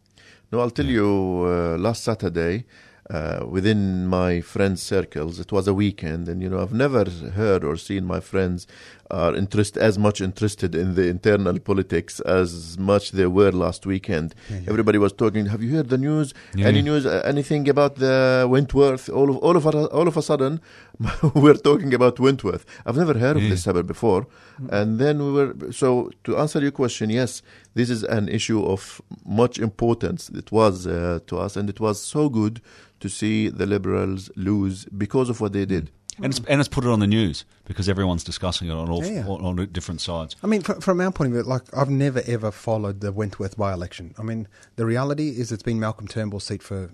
No, 0.51 0.61
I'll 0.61 0.71
tell 0.71 0.87
you. 0.87 1.45
Uh, 1.47 1.77
last 1.79 2.05
Saturday, 2.05 2.65
uh, 3.11 3.45
within 3.49 4.07
my 4.07 4.41
friends' 4.41 4.83
circles, 4.83 5.39
it 5.39 5.53
was 5.53 5.69
a 5.69 5.75
weekend, 5.75 6.29
and 6.29 6.43
you 6.43 6.49
know 6.49 6.61
I've 6.61 6.73
never 6.73 7.05
heard 7.05 7.63
or 7.65 7.77
seen 7.77 8.05
my 8.07 8.21
friends 8.21 8.67
are 9.15 9.35
interest 9.37 9.77
as 9.77 9.95
much 10.07 10.21
interested 10.21 10.75
in 10.75 10.95
the 10.99 11.07
internal 11.09 11.57
politics 11.71 12.21
as 12.41 12.77
much 12.79 13.13
they 13.13 13.27
were 13.27 13.53
last 13.53 13.87
weekend. 13.87 14.35
Everybody 14.67 14.99
was 14.99 15.13
talking. 15.13 15.47
Have 15.47 15.63
you 15.63 15.71
heard 15.77 15.89
the 15.89 15.99
news? 15.99 16.35
Yeah. 16.55 16.67
Any 16.67 16.83
news? 16.83 17.07
Uh, 17.07 17.23
anything 17.25 17.69
about 17.69 17.97
the 17.97 18.47
Wentworth? 18.55 19.09
All 19.09 19.29
of 19.31 19.37
all 19.39 19.57
of 19.57 19.65
a, 19.67 19.73
all 19.99 20.09
of 20.09 20.17
a 20.17 20.23
sudden, 20.23 20.61
we're 21.35 21.61
talking 21.71 21.95
about 21.95 22.19
Wentworth. 22.19 22.65
I've 22.87 22.97
never 22.97 23.17
heard 23.25 23.37
of 23.37 23.43
this 23.43 23.67
ever 23.67 23.83
before. 23.83 24.27
And 24.71 24.99
then 24.99 25.15
we 25.25 25.31
were 25.39 25.73
so 25.73 26.11
to 26.25 26.37
answer 26.43 26.61
your 26.61 26.73
question, 26.73 27.11
yes, 27.11 27.43
this 27.75 27.91
is 27.91 28.03
an 28.05 28.29
issue 28.29 28.65
of 28.65 29.01
much 29.25 29.59
importance. 29.59 30.29
It 30.31 30.51
was 30.51 30.87
uh, 30.87 31.21
to 31.29 31.39
us, 31.39 31.57
and 31.57 31.71
it 31.71 31.79
was 31.79 32.01
so 32.01 32.29
good 32.29 32.61
to 33.01 33.09
see 33.09 33.49
the 33.49 33.67
liberals 33.67 34.31
lose 34.35 34.87
because 34.87 35.29
of 35.29 35.41
what 35.41 35.53
they 35.53 35.67
did. 35.67 35.91
And 36.17 36.27
it's, 36.27 36.41
and 36.49 36.61
it's 36.61 36.69
put 36.69 36.85
it 36.85 36.91
on 36.91 37.01
the 37.01 37.07
news 37.07 37.45
because 37.65 37.89
everyone's 37.89 38.23
discussing 38.25 38.69
it 38.69 38.73
on 38.73 38.89
all 38.89 39.05
Yeah, 39.05 39.27
on, 39.27 39.59
on 39.59 39.67
different 39.73 40.01
sides. 40.01 40.37
I 40.43 40.47
mean, 40.47 40.63
fr- 40.63 40.81
from 40.81 41.01
our 41.01 41.11
point 41.11 41.29
of 41.29 41.33
view, 41.35 41.43
like 41.43 41.63
I've 41.77 41.91
never 41.91 42.23
ever 42.27 42.51
followed 42.51 43.01
the 43.01 43.11
Wentworth 43.13 43.57
by-election. 43.57 44.15
I 44.19 44.23
mean, 44.23 44.47
the 44.77 44.87
reality 44.87 45.31
is 45.31 45.51
it's 45.53 45.63
been 45.63 45.81
Malcolm 45.81 46.07
Turnbull's 46.09 46.45
seat 46.45 46.63
for. 46.63 46.91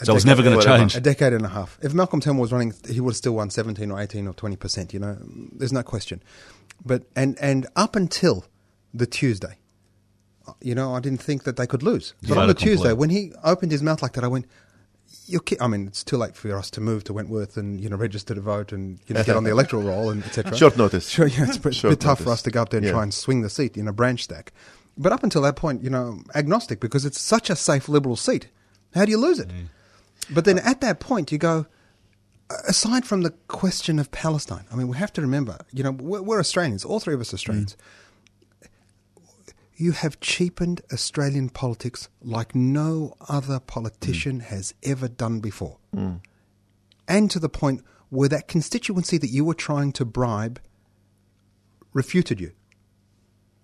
A 0.00 0.04
So 0.06 0.14
it's 0.14 0.24
decade- 0.24 0.26
never 0.38 0.42
going 0.42 0.58
to 0.60 0.64
change. 0.66 0.96
A 0.96 1.00
decade 1.00 1.32
and 1.34 1.44
a 1.44 1.48
half. 1.50 1.78
If 1.82 1.92
Malcolm 1.92 2.20
Turnbull 2.20 2.40
was 2.42 2.52
running, 2.52 2.72
he 2.88 2.98
would 3.00 3.10
have 3.12 3.16
still 3.16 3.34
won 3.34 3.50
17 3.50 3.90
or 3.90 4.00
18 4.00 4.26
or 4.26 4.32
20 4.32 4.56
percent. 4.56 4.94
You 4.94 5.00
know, 5.00 5.18
there's 5.52 5.72
no 5.72 5.82
question. 5.82 6.22
But 6.84 7.04
and 7.14 7.36
and 7.40 7.66
up 7.76 7.94
until 7.94 8.46
the 8.94 9.06
Tuesday, 9.06 9.58
uh, 10.48 10.52
you 10.60 10.74
know, 10.74 10.94
I 10.94 11.00
didn't 11.00 11.20
think 11.22 11.44
that 11.44 11.56
they 11.56 11.66
could 11.66 11.82
lose. 11.82 12.14
But 12.22 12.30
Yeah. 12.30 12.40
on 12.42 12.48
the 12.48 12.54
Complete. 12.54 12.70
Tuesday, 12.76 12.92
when 12.94 13.10
he 13.10 13.32
opened 13.44 13.70
his 13.70 13.82
mouth 13.82 14.02
like 14.02 14.12
that, 14.14 14.24
I 14.24 14.28
went. 14.28 14.46
You're 15.32 15.40
ki- 15.40 15.56
I 15.60 15.66
mean, 15.66 15.86
it's 15.86 16.04
too 16.04 16.16
late 16.16 16.36
for 16.36 16.56
us 16.56 16.70
to 16.72 16.80
move 16.80 17.04
to 17.04 17.12
Wentworth 17.12 17.56
and 17.56 17.80
you 17.80 17.88
know 17.88 17.96
register 17.96 18.34
to 18.34 18.40
vote 18.40 18.70
and 18.72 18.98
you 19.06 19.14
know 19.14 19.24
get 19.24 19.34
on 19.36 19.44
the 19.44 19.50
electoral 19.56 19.82
roll 19.82 20.10
and 20.10 20.22
etc. 20.24 20.56
Short 20.56 20.76
notice. 20.76 21.08
Sure, 21.08 21.26
yeah, 21.26 21.44
it's 21.44 21.56
a 21.56 21.60
bit, 21.60 21.74
Short 21.80 21.92
bit 21.92 22.00
tough 22.00 22.20
for 22.20 22.30
us 22.30 22.42
to 22.42 22.50
go 22.50 22.62
up 22.62 22.68
there 22.70 22.78
and 22.78 22.86
Yeah. 22.86 22.92
try 22.92 23.02
and 23.02 23.12
swing 23.14 23.42
the 23.42 23.50
seat 23.50 23.76
in 23.76 23.88
a 23.88 23.92
branch 23.92 24.24
stack. 24.24 24.52
But 24.96 25.12
up 25.12 25.22
until 25.24 25.42
that 25.42 25.56
point, 25.56 25.82
you 25.82 25.90
know, 25.90 26.20
agnostic 26.34 26.78
because 26.80 27.04
it's 27.06 27.20
such 27.20 27.48
a 27.50 27.56
safe 27.56 27.88
liberal 27.88 28.14
seat. 28.16 28.48
How 28.94 29.04
do 29.06 29.10
you 29.10 29.18
lose 29.18 29.38
it? 29.40 29.48
Mm. 29.48 29.68
But 30.34 30.44
then 30.44 30.58
at 30.58 30.80
that 30.82 31.00
point, 31.00 31.32
you 31.32 31.38
go, 31.38 31.64
aside 32.68 33.04
from 33.06 33.22
the 33.22 33.30
question 33.48 33.98
of 33.98 34.10
Palestine, 34.10 34.64
I 34.70 34.76
mean, 34.76 34.88
we 34.88 34.96
have 34.98 35.12
to 35.14 35.22
remember, 35.22 35.58
you 35.72 35.82
know, 35.82 35.92
we're, 35.92 36.22
we're 36.22 36.40
Australians, 36.40 36.84
all 36.84 37.00
three 37.00 37.14
of 37.14 37.20
us 37.20 37.32
Australians. 37.32 37.74
Mm. 37.74 37.78
You 39.82 39.90
have 39.90 40.20
cheapened 40.20 40.80
Australian 40.92 41.48
politics 41.48 42.08
like 42.22 42.54
no 42.54 43.16
other 43.28 43.58
politician 43.58 44.36
hmm. 44.36 44.46
has 44.46 44.74
ever 44.84 45.08
done 45.08 45.40
before. 45.40 45.78
Hmm. 45.92 46.18
And 47.08 47.28
to 47.32 47.40
the 47.40 47.48
point 47.48 47.82
where 48.08 48.28
that 48.28 48.46
constituency 48.46 49.18
that 49.18 49.30
you 49.30 49.44
were 49.44 49.54
trying 49.54 49.90
to 49.94 50.04
bribe 50.04 50.60
refuted 51.92 52.38
you. 52.40 52.52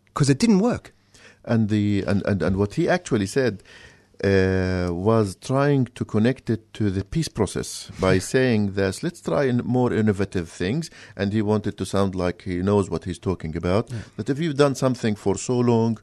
Because 0.07 0.29
it 0.29 0.41
didn't 0.41 0.59
work. 0.59 0.93
and 1.45 1.69
the 1.69 2.03
and, 2.05 2.27
and, 2.27 2.43
and 2.43 2.57
what 2.57 2.75
he 2.75 2.89
actually 2.89 3.27
said 3.27 3.63
uh, 4.25 4.89
was 4.91 5.37
trying 5.37 5.85
to 5.95 6.05
connect 6.05 6.51
it 6.51 6.73
to 6.75 6.91
the 6.91 7.05
peace 7.05 7.29
process 7.29 7.91
by 8.01 8.19
saying 8.35 8.73
this 8.73 9.03
let's 9.03 9.21
try 9.21 9.45
in 9.45 9.59
more 9.59 9.93
innovative 9.93 10.49
things. 10.49 10.91
And 11.17 11.33
he 11.33 11.43
wanted 11.43 11.77
to 11.79 11.87
sound 11.87 12.15
like 12.15 12.43
he 12.43 12.57
knows 12.57 12.91
what 12.91 13.05
he's 13.05 13.19
talking 13.19 13.57
about. 13.57 13.91
That 14.17 14.29
if 14.29 14.39
you've 14.39 14.57
done 14.57 14.75
something 14.75 15.15
for 15.15 15.37
so 15.37 15.59
long 15.59 15.99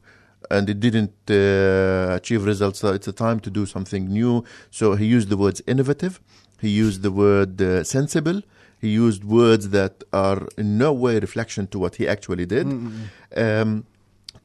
and 0.50 0.68
it 0.70 0.80
didn't 0.80 1.14
uh, 1.28 2.14
achieve 2.14 2.44
results 2.44 2.80
so 2.80 2.92
it's 2.92 3.08
a 3.08 3.12
time 3.12 3.40
to 3.40 3.50
do 3.50 3.66
something 3.66 4.06
new. 4.06 4.44
So 4.70 4.94
he 4.94 5.06
used 5.06 5.28
the 5.28 5.36
words 5.36 5.62
innovative. 5.66 6.20
He 6.60 6.70
used 6.70 7.02
the 7.02 7.10
word 7.10 7.60
uh, 7.60 7.84
sensible. 7.84 8.42
He 8.80 8.88
used 8.88 9.24
words 9.24 9.70
that 9.70 10.04
are 10.12 10.46
in 10.56 10.78
no 10.78 10.92
way 10.92 11.18
reflection 11.18 11.66
to 11.68 11.78
what 11.78 11.96
he 11.96 12.06
actually 12.06 12.46
did. 12.46 12.66
Um, 13.36 13.86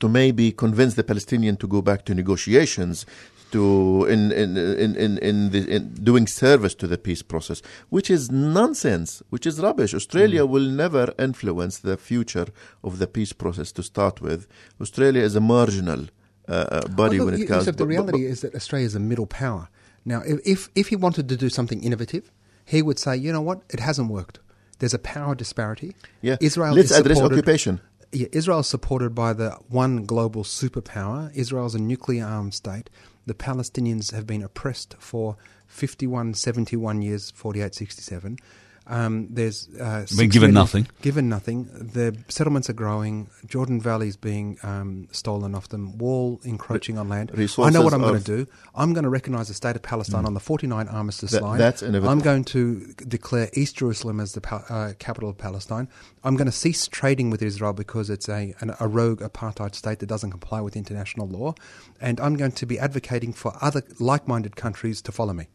to 0.02 0.10
maybe 0.10 0.52
convince 0.52 0.96
the 0.96 1.04
Palestinian 1.04 1.56
to 1.58 1.68
go 1.68 1.82
back 1.82 2.04
to 2.06 2.16
negotiations, 2.16 3.06
to 3.52 4.06
in 4.06 4.32
in 4.32 4.58
in 4.58 4.96
in, 4.96 5.18
in, 5.18 5.52
the, 5.52 5.62
in 5.76 5.94
doing 6.10 6.28
service 6.28 6.74
to 6.76 6.88
the 6.88 6.98
peace 6.98 7.22
process, 7.22 7.62
which 7.90 8.10
is 8.10 8.32
nonsense, 8.32 9.22
which 9.30 9.46
is 9.46 9.60
rubbish. 9.60 9.94
Australia 9.94 10.46
will 10.46 10.68
never 10.84 11.14
influence 11.20 11.80
the 11.80 11.98
future 11.98 12.48
of 12.84 13.00
the 13.00 13.08
peace 13.08 13.34
process 13.34 13.72
to 13.74 13.84
start 13.84 14.22
with. 14.22 14.48
Australia 14.80 15.22
is 15.22 15.36
a 15.36 15.42
marginal 15.42 16.02
uh, 16.48 16.52
uh, 16.52 16.88
body 16.90 17.18
Well, 17.18 17.28
when 17.28 17.36
it 17.36 17.48
comes. 17.48 17.66
Yusuf, 17.68 17.76
the 17.78 17.86
but- 17.86 17.88
but- 17.88 17.88
reality 17.88 18.26
is 18.26 18.42
that 18.42 18.56
Australia 18.56 18.88
is 18.88 18.96
a 18.96 19.00
middle 19.00 19.28
power. 19.28 19.70
Now, 20.04 20.22
if, 20.26 20.40
if, 20.46 20.70
if 20.76 20.88
he 20.88 20.96
wanted 20.96 21.30
to 21.30 21.38
do 21.38 21.48
something 21.50 21.84
innovative, 21.84 22.32
he 22.66 22.82
would 22.82 22.98
say, 22.98 23.16
you 23.16 23.32
know 23.32 23.42
what, 23.42 23.62
it 23.70 23.80
hasn't 23.80 24.10
worked. 24.10 24.40
There's 24.80 24.96
a 24.96 25.00
power 25.00 25.36
disparity. 25.36 25.96
yeah, 26.22 26.38
Israel 26.42 26.74
let's 26.74 26.90
is 26.92 26.98
address 26.98 27.20
occupation. 27.22 27.82
Yeah, 28.12 28.28
Israel 28.32 28.60
is 28.60 28.68
supported 28.68 29.14
by 29.14 29.34
the 29.34 29.52
one 29.70 30.06
global 30.06 30.44
superpower. 30.44 31.32
Israel 31.36 31.68
is 31.68 31.76
a 31.76 31.80
nuclear 31.80 32.26
armed 32.26 32.56
state. 32.56 32.90
The 33.26 33.34
Palestinians 33.34 34.12
have 34.14 34.26
been 34.26 34.42
oppressed 34.42 34.96
for 35.00 35.38
51, 35.68 36.34
71 36.34 37.02
years, 37.02 37.32
48, 37.32 37.76
67. 37.76 38.38
Um, 38.88 39.28
there's 39.30 39.70
uh, 39.80 40.06
six 40.06 40.16
given 40.34 40.50
million- 40.50 40.54
nothing. 40.56 40.88
Given 41.02 41.30
nothing. 41.30 41.66
The 41.66 42.18
settlements 42.30 42.70
are 42.70 42.74
growing. 42.74 43.30
Jordan 43.46 43.80
Valley 43.80 44.08
is 44.08 44.18
being 44.18 44.58
um, 44.64 45.08
stolen 45.12 45.54
off 45.56 45.70
them. 45.70 45.98
Wall 46.00 46.42
encroaching 46.44 46.98
on 46.98 47.08
land. 47.08 47.32
I 47.32 47.70
know 47.70 47.84
what 47.84 47.94
I'm 47.94 48.02
going 48.02 48.22
to 48.22 48.38
do. 48.38 48.48
I'm 48.76 48.94
going 48.94 49.04
to 49.04 49.10
recognise 49.10 49.48
the 49.48 49.54
state 49.54 49.76
of 49.76 49.84
Palestine 49.84 50.26
on 50.26 50.34
the 50.34 50.40
49 50.40 50.88
armistice 50.88 51.32
That- 51.32 51.44
line. 51.44 51.60
that's 51.60 51.84
innovative. 51.84 52.10
I'm 52.10 52.20
going 52.20 52.44
to 52.46 52.94
declare 53.08 53.50
East 53.54 53.78
Jerusalem 53.78 54.20
as 54.20 54.34
the 54.34 54.42
pa- 54.42 54.66
uh, 54.68 54.94
capital 55.00 55.30
of 55.30 55.38
Palestine. 55.38 55.88
I'm 56.24 56.36
going 56.36 56.48
to 56.48 56.52
cease 56.52 56.88
trading 56.88 57.30
with 57.30 57.42
Israel 57.44 57.74
because 57.74 58.10
it's 58.10 58.28
a, 58.30 58.56
an, 58.62 58.74
a 58.80 58.88
rogue 58.88 59.22
apartheid 59.22 59.76
state 59.76 60.00
that 60.00 60.08
doesn't 60.08 60.32
comply 60.32 60.60
with 60.60 60.76
international 60.76 61.28
law. 61.28 61.54
And 62.02 62.20
I'm 62.20 62.36
going 62.36 62.52
to 62.54 62.66
be 62.66 62.80
advocating 62.80 63.32
for 63.32 63.54
other 63.62 63.84
like 64.00 64.28
minded 64.28 64.56
countries 64.56 65.02
to 65.04 65.12
follow 65.12 65.34
me. 65.34 65.48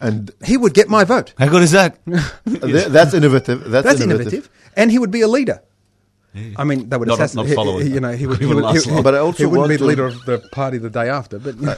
And 0.00 0.30
He 0.44 0.56
would 0.56 0.74
get 0.74 0.88
my 0.88 1.04
vote. 1.04 1.34
How 1.38 1.48
good 1.48 1.62
is 1.62 1.72
that? 1.72 1.98
that's 2.44 3.14
innovative. 3.14 3.70
That's, 3.70 3.86
That's 3.86 4.00
innovative. 4.00 4.48
And 4.76 4.90
he 4.90 4.98
would 4.98 5.10
be 5.10 5.20
a 5.20 5.28
leader. 5.28 5.62
I 6.56 6.64
mean, 6.64 6.88
they 6.88 6.96
would 6.96 7.06
Not- 7.08 7.20
assassinate. 7.20 7.48
not 7.48 7.54
following. 7.54 7.92
You 7.92 8.00
know, 8.00 8.12
he 8.12 8.26
would. 8.26 8.38
He 8.38 8.44
He, 8.44 8.48
wouldn't 8.48 8.66
would, 8.66 8.74
last 8.74 8.86
he, 8.86 8.90
long. 8.90 9.02
But 9.04 9.14
I 9.14 9.18
also 9.18 9.38
he 9.38 9.46
wouldn't 9.46 9.68
be 9.68 9.76
the 9.76 9.84
leader 9.84 10.06
of 10.06 10.24
the 10.24 10.38
party 10.52 10.78
the 10.78 10.90
day 10.90 11.08
after. 11.08 11.38
But 11.38 11.54
you 11.60 11.66
know. 11.66 11.76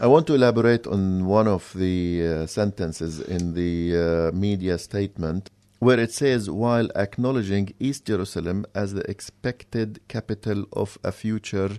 I 0.00 0.06
want 0.06 0.28
to 0.28 0.34
elaborate 0.34 0.86
on 0.86 1.26
one 1.26 1.48
of 1.48 1.72
the 1.74 2.24
uh, 2.42 2.46
sentences 2.46 3.18
in 3.18 3.54
the 3.54 4.30
uh, 4.30 4.36
media 4.36 4.78
statement 4.78 5.50
where 5.80 5.98
it 5.98 6.12
says, 6.12 6.48
while 6.50 6.88
acknowledging 6.96 7.74
East 7.80 8.04
Jerusalem 8.04 8.64
as 8.74 8.94
the 8.94 9.08
expected 9.10 10.00
capital 10.08 10.66
of 10.72 10.98
a 11.04 11.10
future 11.12 11.70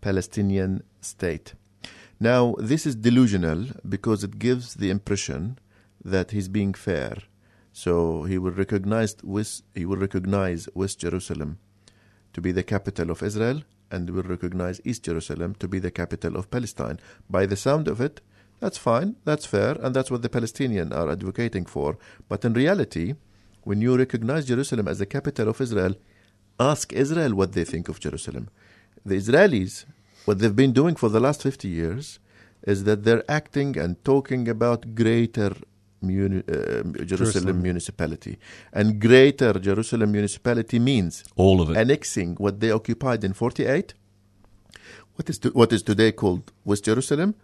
Palestinian 0.00 0.82
state. 1.00 1.54
Now, 2.18 2.54
this 2.58 2.86
is 2.86 2.94
delusional 2.94 3.66
because 3.86 4.24
it 4.24 4.38
gives 4.38 4.74
the 4.74 4.90
impression 4.90 5.58
that 6.04 6.30
he's 6.30 6.48
being 6.48 6.72
fair. 6.72 7.18
So 7.72 8.22
he 8.22 8.38
will 8.38 8.52
recognize 8.52 9.16
West, 9.22 9.64
he 9.74 9.84
will 9.84 9.98
recognize 9.98 10.68
West 10.74 11.00
Jerusalem 11.00 11.58
to 12.32 12.40
be 12.40 12.52
the 12.52 12.62
capital 12.62 13.10
of 13.10 13.22
Israel 13.22 13.62
and 13.90 14.08
will 14.10 14.22
recognize 14.22 14.80
East 14.84 15.04
Jerusalem 15.04 15.54
to 15.58 15.68
be 15.68 15.78
the 15.78 15.90
capital 15.90 16.36
of 16.36 16.50
Palestine. 16.50 16.98
By 17.28 17.44
the 17.44 17.56
sound 17.56 17.86
of 17.86 18.00
it, 18.00 18.20
that's 18.60 18.78
fine, 18.78 19.16
that's 19.24 19.44
fair, 19.44 19.72
and 19.82 19.94
that's 19.94 20.10
what 20.10 20.22
the 20.22 20.30
Palestinians 20.30 20.94
are 20.94 21.10
advocating 21.10 21.66
for. 21.66 21.98
But 22.28 22.44
in 22.44 22.54
reality, 22.54 23.14
when 23.62 23.82
you 23.82 23.96
recognize 23.96 24.46
Jerusalem 24.46 24.88
as 24.88 24.98
the 24.98 25.06
capital 25.06 25.48
of 25.50 25.60
Israel, 25.60 25.94
ask 26.58 26.92
Israel 26.92 27.34
what 27.34 27.52
they 27.52 27.64
think 27.64 27.88
of 27.88 28.00
Jerusalem. 28.00 28.48
The 29.04 29.16
Israelis, 29.16 29.84
what 30.26 30.38
they've 30.38 30.54
been 30.64 30.72
doing 30.72 30.94
for 30.96 31.08
the 31.08 31.20
last 31.20 31.42
50 31.42 31.68
years, 31.68 32.18
is 32.66 32.84
that 32.84 33.04
they're 33.04 33.24
acting 33.30 33.78
and 33.78 34.02
talking 34.04 34.48
about 34.48 34.94
greater 34.94 35.52
muni- 36.02 36.42
uh, 36.48 36.82
Jerusalem, 36.82 37.06
Jerusalem. 37.06 37.62
municipality. 37.62 38.38
And 38.72 39.00
greater 39.00 39.52
Jerusalem 39.58 40.12
municipality 40.12 40.78
means 40.78 41.24
All 41.36 41.60
of 41.62 41.70
it. 41.70 41.76
annexing 41.76 42.34
what 42.36 42.60
they 42.60 42.70
occupied 42.70 43.24
in 43.24 43.32
48, 43.32 43.94
what 45.14 45.30
is, 45.30 45.38
to, 45.38 45.50
what 45.50 45.72
is 45.72 45.82
today 45.82 46.12
called 46.12 46.52
West 46.64 46.84
Jerusalem, 46.84 47.34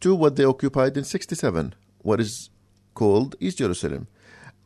to 0.00 0.14
what 0.14 0.36
they 0.36 0.44
occupied 0.44 0.96
in 0.96 1.04
67, 1.04 1.74
what 1.98 2.18
is 2.20 2.50
called 2.94 3.36
East 3.40 3.58
Jerusalem. 3.58 4.08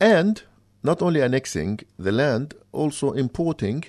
And 0.01 0.43
not 0.83 1.03
only 1.03 1.21
annexing 1.21 1.81
the 1.99 2.13
land, 2.13 2.55
also 2.73 3.13
importing 3.13 3.85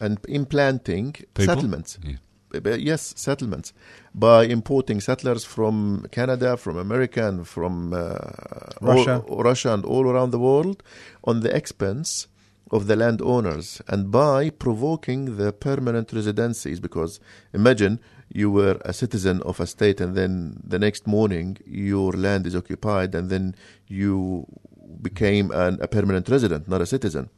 and 0.00 0.18
implanting 0.28 1.12
People? 1.12 1.44
settlements. 1.46 1.98
Yeah. 2.04 2.16
Yes, 2.64 3.14
settlements 3.16 3.72
by 4.14 4.44
importing 4.44 5.00
settlers 5.00 5.44
from 5.44 6.06
Canada, 6.10 6.56
from 6.56 6.78
America, 6.78 7.28
and 7.28 7.46
from 7.46 7.92
uh, 7.92 8.16
Russia. 8.80 9.22
all, 9.28 9.42
Russia, 9.42 9.74
and 9.74 9.84
all 9.84 10.08
around 10.08 10.30
the 10.30 10.38
world, 10.38 10.82
on 11.24 11.40
the 11.40 11.54
expense 11.54 12.28
of 12.70 12.86
the 12.86 12.96
landowners, 12.96 13.80
and 13.88 14.10
by 14.10 14.50
provoking 14.50 15.36
the 15.36 15.52
permanent 15.52 16.12
residencies. 16.12 16.80
Because 16.80 17.20
imagine 17.52 18.00
you 18.32 18.50
were 18.50 18.80
a 18.84 18.92
citizen 18.92 19.42
of 19.42 19.60
a 19.60 19.66
state, 19.66 20.00
and 20.00 20.16
then 20.16 20.60
the 20.64 20.78
next 20.78 21.06
morning 21.06 21.58
your 21.66 22.12
land 22.12 22.46
is 22.46 22.56
occupied, 22.56 23.14
and 23.14 23.30
then 23.30 23.54
you 23.86 24.46
became 25.02 25.50
an, 25.50 25.78
a 25.80 25.88
permanent 25.88 26.28
resident, 26.28 26.68
not 26.68 26.80
a 26.80 26.86
citizen. 26.86 27.28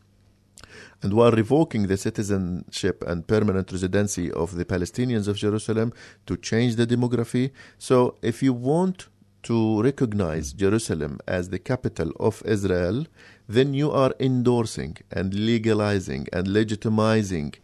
And 1.02 1.12
while 1.12 1.30
revoking 1.30 1.86
the 1.86 1.96
citizenship 1.96 3.04
and 3.06 3.26
permanent 3.26 3.70
residency 3.70 4.32
of 4.32 4.56
the 4.56 4.64
Palestinians 4.64 5.28
of 5.28 5.36
Jerusalem 5.36 5.92
to 6.26 6.36
change 6.36 6.74
the 6.74 6.86
demography. 6.86 7.52
So, 7.78 8.16
if 8.20 8.42
you 8.42 8.52
want 8.52 9.06
to 9.44 9.80
recognize 9.82 10.52
Jerusalem 10.52 11.20
as 11.26 11.50
the 11.50 11.60
capital 11.60 12.10
of 12.18 12.42
Israel, 12.44 13.06
then 13.48 13.74
you 13.74 13.92
are 13.92 14.12
endorsing 14.18 14.96
and 15.12 15.32
legalizing 15.32 16.26
and 16.32 16.48
legitimizing 16.48 17.54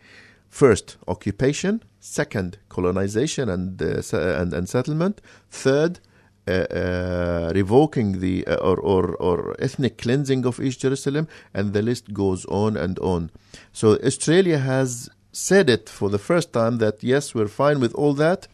first 0.49 0.97
occupation, 1.09 1.83
second 1.99 2.59
colonization 2.69 3.49
and 3.49 3.83
uh, 3.83 4.01
and, 4.41 4.55
and 4.55 4.69
settlement, 4.69 5.21
third 5.51 5.99
uh, 6.47 6.51
uh, 6.53 7.53
revoking 7.55 8.21
the 8.21 8.47
uh, 8.47 8.57
or, 8.57 8.77
or 8.81 9.15
or 9.17 9.57
ethnic 9.59 9.97
cleansing 9.99 10.45
of 10.47 10.61
East 10.61 10.81
Jerusalem, 10.81 11.27
and 11.55 11.73
the 11.73 11.83
list 11.83 12.13
goes 12.13 12.45
on 12.47 12.77
and 12.77 12.99
on. 12.99 13.31
So 13.73 13.97
Australia 14.05 14.59
has 14.59 15.09
said 15.33 15.69
it 15.71 15.89
for 15.89 16.11
the 16.11 16.19
first 16.19 16.53
time 16.53 16.79
that 16.79 17.03
yes, 17.03 17.35
we're 17.35 17.49
fine 17.49 17.81
with 17.81 17.95
all 17.95 18.15
that, 18.15 18.47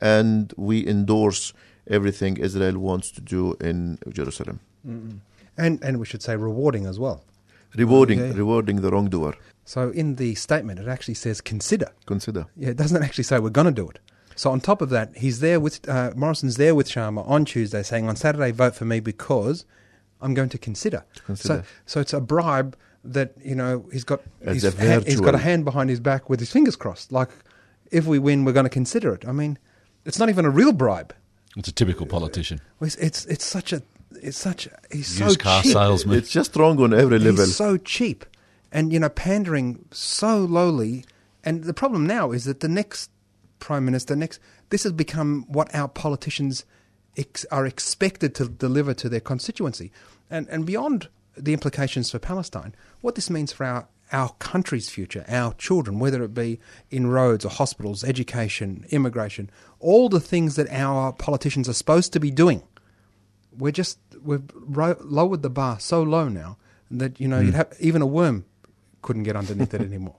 and 0.00 0.52
we 0.56 0.86
endorse 0.86 1.52
everything 1.86 2.36
Israel 2.36 2.78
wants 2.78 3.10
to 3.12 3.20
do 3.22 3.54
in 3.60 3.98
Jerusalem, 4.12 4.60
And 5.56 5.82
and 5.82 5.98
we 5.98 6.06
should 6.06 6.22
say 6.22 6.36
rewarding 6.36 6.86
as 6.86 6.98
well. 6.98 7.18
rewarding 7.76 8.20
Okay. 8.20 8.38
rewarding 8.38 8.80
the 8.82 8.90
wrongdoer. 8.90 9.34
So 9.64 9.80
in 9.90 10.16
the 10.16 10.34
statement, 10.34 10.80
it 10.80 10.88
actually 10.88 11.14
says 11.24 11.40
consider. 11.42 11.88
Consider. 12.06 12.46
Yeah, 12.56 12.70
it 12.70 12.76
doesn't 12.78 13.02
actually 13.02 13.24
say 13.24 13.38
we're 13.38 13.50
going 13.60 13.74
to 13.74 13.82
do 13.82 13.88
it. 13.88 13.98
So 14.38 14.52
on 14.52 14.60
top 14.60 14.80
of 14.80 14.90
that, 14.90 15.16
he's 15.16 15.40
there 15.40 15.58
with 15.58 15.86
uh, 15.88 16.12
Morrison's 16.14 16.58
there 16.58 16.72
with 16.72 16.88
Sharma 16.88 17.28
on 17.28 17.44
Tuesday, 17.44 17.82
saying 17.82 18.08
on 18.08 18.14
Saturday 18.14 18.52
vote 18.52 18.76
for 18.76 18.84
me 18.84 19.00
because 19.00 19.64
I'm 20.20 20.32
going 20.32 20.48
to 20.50 20.58
consider. 20.58 21.04
consider. 21.26 21.64
So 21.64 21.68
so 21.86 22.00
it's 22.00 22.12
a 22.12 22.20
bribe 22.20 22.76
that 23.02 23.32
you 23.42 23.56
know 23.56 23.84
he's 23.90 24.04
got. 24.04 24.22
It's 24.40 24.62
his 24.62 24.78
a 24.78 24.94
ha- 24.94 25.00
he's 25.04 25.20
got 25.20 25.34
a 25.34 25.38
hand 25.38 25.64
behind 25.64 25.90
his 25.90 25.98
back 25.98 26.30
with 26.30 26.38
his 26.38 26.52
fingers 26.52 26.76
crossed. 26.76 27.10
Like 27.10 27.30
if 27.90 28.06
we 28.06 28.20
win, 28.20 28.44
we're 28.44 28.52
going 28.52 28.62
to 28.62 28.70
consider 28.70 29.12
it. 29.12 29.26
I 29.26 29.32
mean, 29.32 29.58
it's 30.04 30.20
not 30.20 30.28
even 30.28 30.44
a 30.44 30.50
real 30.50 30.72
bribe. 30.72 31.12
It's 31.56 31.66
a 31.66 31.72
typical 31.72 32.06
politician. 32.06 32.60
It's 32.80 32.94
it's, 32.94 33.24
it's 33.24 33.44
such 33.44 33.72
a 33.72 33.82
it's 34.22 34.38
such 34.38 34.68
he's 34.92 35.08
so 35.08 35.34
car 35.34 35.62
cheap. 35.62 35.72
salesman. 35.72 36.16
It's 36.16 36.30
just 36.30 36.54
wrong 36.54 36.80
on 36.80 36.94
every 36.94 37.18
level. 37.18 37.44
He's 37.44 37.56
so 37.56 37.76
cheap, 37.76 38.24
and 38.70 38.92
you 38.92 39.00
know, 39.00 39.08
pandering 39.08 39.84
so 39.90 40.38
lowly. 40.38 41.04
And 41.42 41.64
the 41.64 41.74
problem 41.74 42.06
now 42.06 42.30
is 42.30 42.44
that 42.44 42.60
the 42.60 42.68
next 42.68 43.10
prime 43.58 43.84
minister, 43.84 44.16
next. 44.16 44.40
This 44.70 44.84
has 44.84 44.92
become 44.92 45.44
what 45.48 45.74
our 45.74 45.88
politicians 45.88 46.64
ex- 47.16 47.46
are 47.50 47.66
expected 47.66 48.34
to 48.36 48.48
deliver 48.48 48.94
to 48.94 49.08
their 49.08 49.20
constituency, 49.20 49.92
and 50.30 50.48
and 50.48 50.66
beyond 50.66 51.08
the 51.36 51.52
implications 51.52 52.10
for 52.10 52.18
Palestine, 52.18 52.74
what 53.00 53.14
this 53.14 53.30
means 53.30 53.52
for 53.52 53.64
our 53.64 53.88
our 54.10 54.30
country's 54.38 54.88
future, 54.88 55.24
our 55.28 55.52
children, 55.54 55.98
whether 55.98 56.22
it 56.22 56.32
be 56.32 56.58
in 56.90 57.08
roads 57.08 57.44
or 57.44 57.50
hospitals, 57.50 58.02
education, 58.04 58.86
immigration, 58.90 59.50
all 59.80 60.08
the 60.08 60.20
things 60.20 60.56
that 60.56 60.70
our 60.70 61.12
politicians 61.12 61.68
are 61.68 61.74
supposed 61.74 62.12
to 62.14 62.20
be 62.20 62.30
doing. 62.30 62.62
We're 63.56 63.72
just 63.72 63.98
we've 64.22 64.42
ro- 64.54 64.96
lowered 65.00 65.42
the 65.42 65.50
bar 65.50 65.78
so 65.80 66.02
low 66.02 66.28
now 66.28 66.56
that 66.90 67.20
you 67.20 67.28
know 67.28 67.40
you'd 67.40 67.54
mm. 67.54 67.58
have 67.58 67.74
even 67.80 68.02
a 68.02 68.06
worm 68.06 68.44
couldn't 69.02 69.24
get 69.24 69.36
underneath 69.36 69.74
it 69.74 69.80
anymore. 69.92 70.16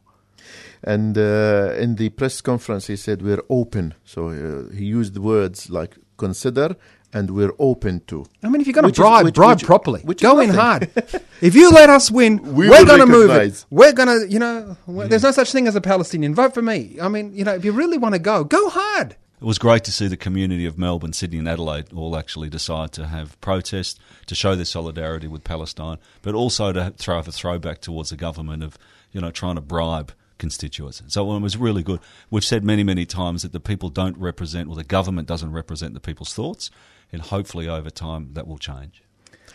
And 0.84 1.18
uh, 1.18 1.74
in 1.78 1.96
the 1.96 2.10
press 2.10 2.42
conference, 2.42 2.88
he 2.88 2.96
said, 2.96 3.22
We're 3.22 3.44
open. 3.50 3.94
So 4.06 4.30
uh, 4.30 4.74
he 4.74 4.86
used 4.86 5.18
words 5.18 5.70
like 5.70 5.98
consider 6.18 6.76
and 7.12 7.32
we're 7.32 7.54
open 7.58 8.02
to. 8.06 8.24
I 8.44 8.50
mean, 8.50 8.62
if 8.62 8.68
you're 8.68 8.74
going 8.74 8.84
to 8.84 8.88
Which 8.90 9.00
is- 9.00 9.02
bribe, 9.02 9.26
which- 9.26 9.34
bribe 9.36 9.58
which- 9.58 9.66
properly. 9.66 10.02
which 10.02 10.22
is 10.24 10.30
Go 10.30 10.40
in 10.40 10.52
hard. 10.52 10.92
if 11.42 11.56
you 11.56 11.72
let 11.72 11.90
us 11.90 12.12
win, 12.12 12.38
We 12.56 12.70
we 12.70 12.76
are 12.76 12.86
going 12.86 13.00
to 13.00 13.06
move 13.08 13.32
it. 13.32 13.66
We're 13.72 13.94
going 13.94 14.10
to, 14.10 14.32
you 14.32 14.38
know, 14.40 14.78
we 14.86 15.08
there's 15.08 15.24
no 15.24 15.32
such 15.32 15.52
thing 15.52 15.68
as 15.68 15.76
a 15.76 15.82
Palestinian. 15.82 16.36
Vote 16.36 16.54
for 16.54 16.62
me. 16.62 16.98
I 17.02 17.08
mean, 17.08 17.34
you 17.34 17.44
know, 17.44 17.56
if 17.56 17.66
you 17.66 17.72
really 17.72 17.98
want 17.98 18.14
to 18.16 18.20
go, 18.20 18.44
go 18.44 18.70
hard. 18.70 19.16
It 19.42 19.46
was 19.46 19.58
great 19.58 19.86
to 19.86 19.92
see 19.92 20.08
the 20.08 20.18
community 20.18 20.66
of 20.66 20.78
Melbourne, 20.78 21.14
Sydney, 21.14 21.40
and 21.40 21.48
Adelaide 21.48 21.94
all 21.94 22.18
actually 22.18 22.50
decide 22.50 22.92
to 22.92 23.08
have 23.08 23.40
protests 23.40 23.98
to 24.28 24.36
show 24.36 24.54
their 24.54 24.66
solidarity 24.66 25.28
with 25.30 25.46
Palestine, 25.46 25.98
but 26.22 26.36
also 26.36 26.74
to 26.74 26.92
throw 26.98 27.20
a 27.20 27.24
throwback 27.24 27.80
towards 27.80 28.10
the 28.10 28.18
government 28.18 28.64
of 28.64 28.78
you 29.14 29.20
know 29.22 29.32
trying 29.32 29.56
to 29.56 29.62
bribe 29.62 30.12
constituents. 30.40 31.04
So 31.08 31.32
it 31.36 31.40
was 31.42 31.58
really 31.58 31.84
good. 31.84 32.00
We've 32.32 32.44
said 32.44 32.64
many, 32.64 32.84
many 32.84 33.06
times 33.06 33.44
that 33.44 33.52
the 33.52 33.60
people 33.60 33.90
don't 33.90 34.18
represent, 34.18 34.68
or 34.68 34.76
the 34.76 34.84
government 34.84 35.28
doesn't 35.28 35.52
represent 35.52 35.94
the 35.94 36.00
people's 36.00 36.34
thoughts, 36.34 36.72
and 37.12 37.22
hopefully 37.22 37.68
over 37.68 37.92
time 37.92 38.34
that 38.34 38.48
will 38.48 38.58
change. 38.58 39.04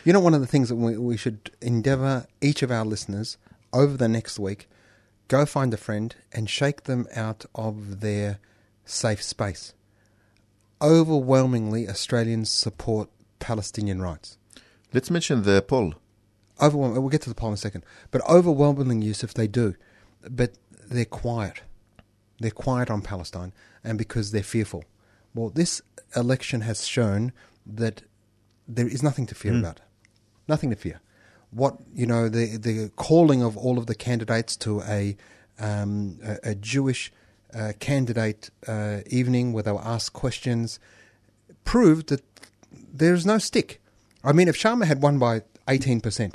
You 0.04 0.12
know, 0.12 0.20
one 0.20 0.34
of 0.34 0.40
the 0.40 0.46
things 0.46 0.68
that 0.68 0.76
we, 0.76 0.96
we 0.96 1.16
should 1.16 1.50
endeavour 1.60 2.26
each 2.40 2.62
of 2.62 2.70
our 2.70 2.84
listeners 2.84 3.38
over 3.72 3.96
the 3.96 4.08
next 4.08 4.38
week, 4.38 4.68
go 5.28 5.44
find 5.46 5.74
a 5.74 5.78
friend 5.78 6.14
and 6.32 6.48
shake 6.48 6.84
them 6.84 7.06
out 7.16 7.44
of 7.54 8.00
their 8.00 8.38
safe 8.84 9.22
space. 9.22 9.74
Overwhelmingly, 10.80 11.88
Australians 11.88 12.50
support 12.50 13.08
Palestinian 13.38 14.02
rights. 14.02 14.38
Let's 14.92 15.10
mention 15.10 15.42
the 15.42 15.62
poll. 15.62 15.94
Overwhelming, 16.60 17.00
we'll 17.00 17.08
get 17.08 17.22
to 17.22 17.28
the 17.28 17.34
poll 17.34 17.48
in 17.48 17.54
a 17.54 17.56
second. 17.56 17.84
But 18.10 18.22
overwhelmingly, 18.28 19.04
Yusuf, 19.04 19.34
they 19.34 19.48
do. 19.48 19.74
But 20.30 20.54
they're 20.88 21.04
quiet. 21.04 21.62
They're 22.40 22.50
quiet 22.50 22.90
on 22.90 23.02
Palestine, 23.02 23.52
and 23.82 23.98
because 23.98 24.32
they're 24.32 24.42
fearful. 24.42 24.84
Well, 25.34 25.50
this 25.50 25.82
election 26.16 26.62
has 26.62 26.86
shown 26.86 27.32
that 27.66 28.02
there 28.66 28.88
is 28.88 29.02
nothing 29.02 29.26
to 29.26 29.34
fear 29.34 29.58
about. 29.58 29.80
Nothing 30.48 30.70
to 30.70 30.76
fear. 30.76 31.00
What 31.50 31.78
you 31.94 32.06
know, 32.06 32.28
the 32.28 32.56
the 32.56 32.90
calling 32.96 33.42
of 33.42 33.56
all 33.56 33.78
of 33.78 33.86
the 33.86 33.94
candidates 33.94 34.56
to 34.58 34.82
a 34.82 35.16
um, 35.58 36.18
a, 36.24 36.50
a 36.50 36.54
Jewish 36.54 37.12
uh, 37.54 37.72
candidate 37.78 38.50
uh, 38.66 39.00
evening 39.06 39.52
where 39.52 39.62
they 39.62 39.72
were 39.72 39.84
asked 39.84 40.12
questions 40.12 40.80
proved 41.64 42.08
that 42.08 42.22
there's 42.92 43.24
no 43.24 43.38
stick. 43.38 43.80
I 44.22 44.32
mean, 44.32 44.48
if 44.48 44.56
Sharma 44.56 44.86
had 44.86 45.02
won 45.02 45.18
by 45.18 45.42
18%, 45.68 46.34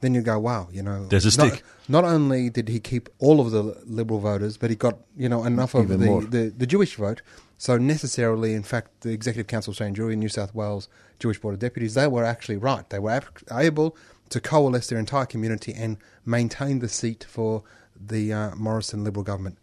then 0.00 0.14
you 0.14 0.20
go, 0.20 0.38
wow, 0.38 0.68
you 0.70 0.82
know. 0.82 1.06
There's 1.06 1.24
a 1.24 1.38
not- 1.38 1.48
stick. 1.48 1.64
Not, 1.88 2.04
only 2.04 2.50
did 2.50 2.68
he 2.68 2.80
keep 2.80 3.08
all 3.18 3.40
of 3.40 3.52
the 3.52 3.62
Liberal 3.86 4.18
voters, 4.18 4.56
but 4.56 4.70
he 4.70 4.76
got, 4.76 4.98
you 5.16 5.28
know, 5.28 5.44
enough 5.44 5.74
of 5.74 5.88
the, 5.88 5.96
the, 5.96 6.52
the 6.56 6.66
Jewish 6.66 6.96
vote. 6.96 7.22
So 7.58 7.78
necessarily, 7.78 8.54
in 8.54 8.64
fact, 8.64 9.02
the 9.02 9.10
Executive 9.10 9.46
Council 9.46 9.70
of 9.70 9.76
St. 9.76 9.96
Jewry 9.96 10.14
in 10.14 10.18
New 10.18 10.28
South 10.28 10.54
Wales, 10.54 10.88
Jewish 11.20 11.38
Board 11.38 11.54
of 11.54 11.60
Deputies, 11.60 11.94
they 11.94 12.08
were 12.08 12.24
actually 12.24 12.56
right. 12.56 12.88
They 12.90 12.98
were 12.98 13.22
able 13.52 13.96
to 14.28 14.40
coalesce 14.40 14.88
their 14.88 14.98
entire 14.98 15.26
community 15.26 15.72
and 15.72 15.96
maintain 16.24 16.80
the 16.80 16.88
seat 16.88 17.24
for 17.28 17.62
the 17.98 18.32
uh, 18.32 18.54
Morrison 18.56 19.04
Liberal 19.04 19.24
government. 19.24 19.56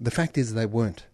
The 0.00 0.10
fact 0.10 0.36
is 0.36 0.54
they 0.54 0.66
weren't. 0.66 1.04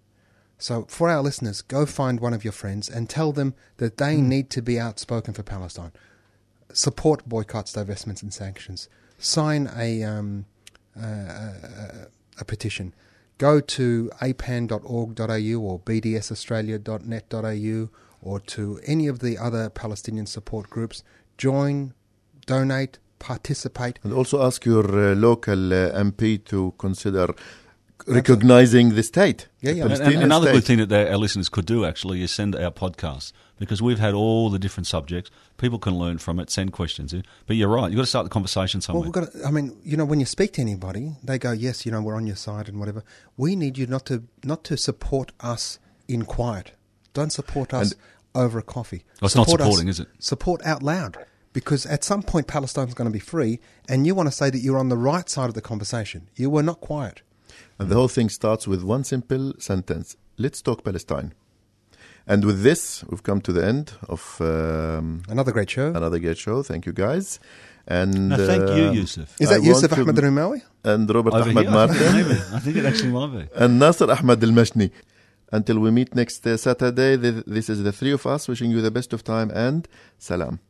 So, 0.60 0.86
for 0.88 1.08
our 1.08 1.22
listeners, 1.22 1.62
go 1.62 1.86
find 1.86 2.18
one 2.18 2.34
of 2.34 2.42
your 2.42 2.52
friends 2.52 2.88
and 2.88 3.08
tell 3.08 3.30
them 3.32 3.54
that 3.76 3.98
they 3.98 4.16
need 4.16 4.50
to 4.50 4.62
be 4.62 4.80
outspoken 4.80 5.32
for 5.34 5.44
Palestine. 5.44 5.92
Support 6.72 7.28
boycotts, 7.28 7.72
divestments, 7.72 8.22
and 8.22 8.32
sanctions. 8.32 8.88
Sign 9.18 9.68
a 9.76 10.04
um, 10.04 10.46
uh, 10.96 11.04
a, 11.04 12.06
a 12.40 12.44
petition. 12.44 12.94
Go 13.38 13.60
to 13.60 14.10
apan.org.au 14.20 15.60
or 15.60 15.80
bdsaustralia.net.au 15.80 17.90
or 18.20 18.40
to 18.40 18.80
any 18.84 19.06
of 19.06 19.20
the 19.20 19.38
other 19.38 19.70
Palestinian 19.70 20.26
support 20.26 20.68
groups. 20.68 21.04
Join, 21.36 21.94
donate, 22.46 22.98
participate. 23.20 24.00
And 24.02 24.12
also 24.12 24.44
ask 24.44 24.64
your 24.64 25.12
uh, 25.12 25.14
local 25.14 25.72
uh, 25.72 25.92
MP 25.92 26.44
to 26.46 26.74
consider 26.78 27.32
recognizing 28.14 28.94
the 28.94 29.02
state. 29.02 29.48
Yeah, 29.60 29.72
the 29.72 29.78
yeah. 29.78 29.84
And- 29.84 30.00
and 30.14 30.22
another 30.22 30.46
state. 30.48 30.54
good 30.54 30.64
thing 30.64 30.86
that 30.88 31.08
our 31.10 31.16
listeners 31.16 31.48
could 31.48 31.66
do 31.66 31.84
actually 31.84 32.22
is 32.22 32.30
send 32.30 32.54
our 32.56 32.70
podcast 32.70 33.32
because 33.58 33.82
we've 33.82 33.98
had 33.98 34.14
all 34.14 34.50
the 34.50 34.58
different 34.58 34.86
subjects. 34.86 35.30
People 35.56 35.78
can 35.78 35.98
learn 35.98 36.18
from 36.18 36.38
it, 36.40 36.50
send 36.50 36.72
questions 36.72 37.12
in. 37.12 37.24
But 37.46 37.56
you're 37.56 37.68
right, 37.68 37.90
you've 37.90 37.96
got 37.96 38.02
to 38.02 38.06
start 38.06 38.24
the 38.24 38.30
conversation 38.30 38.80
somewhere. 38.80 39.02
Well, 39.02 39.12
somewhere. 39.12 39.30
we've 39.32 39.42
got. 39.42 39.42
To, 39.42 39.48
I 39.48 39.50
mean, 39.50 39.76
you 39.84 39.96
know, 39.96 40.04
when 40.04 40.20
you 40.20 40.26
speak 40.26 40.52
to 40.54 40.60
anybody, 40.60 41.12
they 41.22 41.38
go, 41.38 41.52
"Yes, 41.52 41.84
you 41.84 41.92
know, 41.92 42.00
we're 42.00 42.16
on 42.16 42.26
your 42.26 42.36
side 42.36 42.68
and 42.68 42.78
whatever." 42.78 43.02
We 43.36 43.56
need 43.56 43.76
you 43.78 43.86
not 43.86 44.06
to 44.06 44.24
not 44.44 44.64
to 44.64 44.76
support 44.76 45.32
us 45.40 45.78
in 46.06 46.24
quiet. 46.24 46.72
Don't 47.14 47.32
support 47.32 47.74
us 47.74 47.94
over 48.34 48.58
a 48.58 48.62
coffee. 48.62 49.04
Well, 49.20 49.26
it's 49.26 49.34
not 49.34 49.46
Support 49.46 49.60
us- 49.62 49.66
supporting, 49.66 49.88
is 49.88 49.98
it? 50.00 50.08
Support 50.20 50.64
out 50.64 50.82
loud, 50.82 51.18
because 51.52 51.84
at 51.86 52.04
some 52.04 52.22
point 52.22 52.46
Palestine's 52.46 52.94
going 52.94 53.06
to 53.10 53.12
be 53.12 53.18
free, 53.18 53.58
and 53.88 54.06
you 54.06 54.14
want 54.14 54.28
to 54.28 54.32
say 54.34 54.50
that 54.50 54.58
you're 54.60 54.78
on 54.78 54.88
the 54.90 54.96
right 54.96 55.28
side 55.28 55.48
of 55.48 55.54
the 55.54 55.60
conversation. 55.62 56.28
You 56.36 56.48
were 56.50 56.62
not 56.62 56.80
quiet. 56.80 57.22
And 57.78 57.88
the 57.90 57.94
whole 57.94 58.08
thing 58.08 58.28
starts 58.28 58.66
with 58.66 58.82
one 58.82 59.04
simple 59.04 59.52
sentence 59.58 60.16
Let's 60.36 60.62
talk 60.62 60.84
Palestine. 60.84 61.32
And 62.26 62.44
with 62.44 62.62
this, 62.62 63.04
we've 63.08 63.22
come 63.22 63.40
to 63.40 63.52
the 63.52 63.64
end 63.66 63.92
of 64.08 64.36
um, 64.40 65.22
Another 65.28 65.50
great 65.52 65.70
show. 65.70 65.88
another 65.88 66.18
great 66.18 66.38
show. 66.38 66.62
Thank 66.62 66.84
you, 66.86 66.92
guys. 66.92 67.40
And 67.86 68.28
No, 68.28 68.36
thank 68.46 68.68
you, 68.76 68.84
uh, 68.88 68.92
Yusuf. 68.92 69.34
Is 69.40 69.50
I 69.50 69.54
that 69.58 69.64
Yusuf 69.64 69.90
want 69.92 70.02
Ahmed 70.02 70.16
Rumawi? 70.16 70.60
And 70.84 71.08
Robert 71.12 71.32
Over 71.34 71.50
Ahmed 71.50 71.66
here, 71.66 71.70
I 71.70 71.86
think, 71.86 71.96
it 71.96 72.26
Martin. 72.28 72.54
I 72.54 72.58
think 72.60 72.76
it 72.76 72.84
actually 72.84 73.12
might 73.12 73.32
be. 73.38 73.48
and 73.62 73.78
Nasser 73.78 74.10
Ahmed 74.10 74.44
Al 74.44 74.50
Mashni. 74.50 74.90
Until 75.50 75.78
we 75.78 75.90
meet 75.90 76.14
next 76.14 76.46
uh, 76.46 76.58
Saturday, 76.58 77.16
th- 77.16 77.44
this 77.46 77.70
is 77.70 77.82
the 77.82 77.92
three 77.92 78.12
of 78.12 78.26
us 78.26 78.46
wishing 78.46 78.70
you 78.70 78.82
the 78.82 78.90
best 78.90 79.14
of 79.14 79.24
time 79.24 79.50
and 79.54 79.88
salam. 80.18 80.60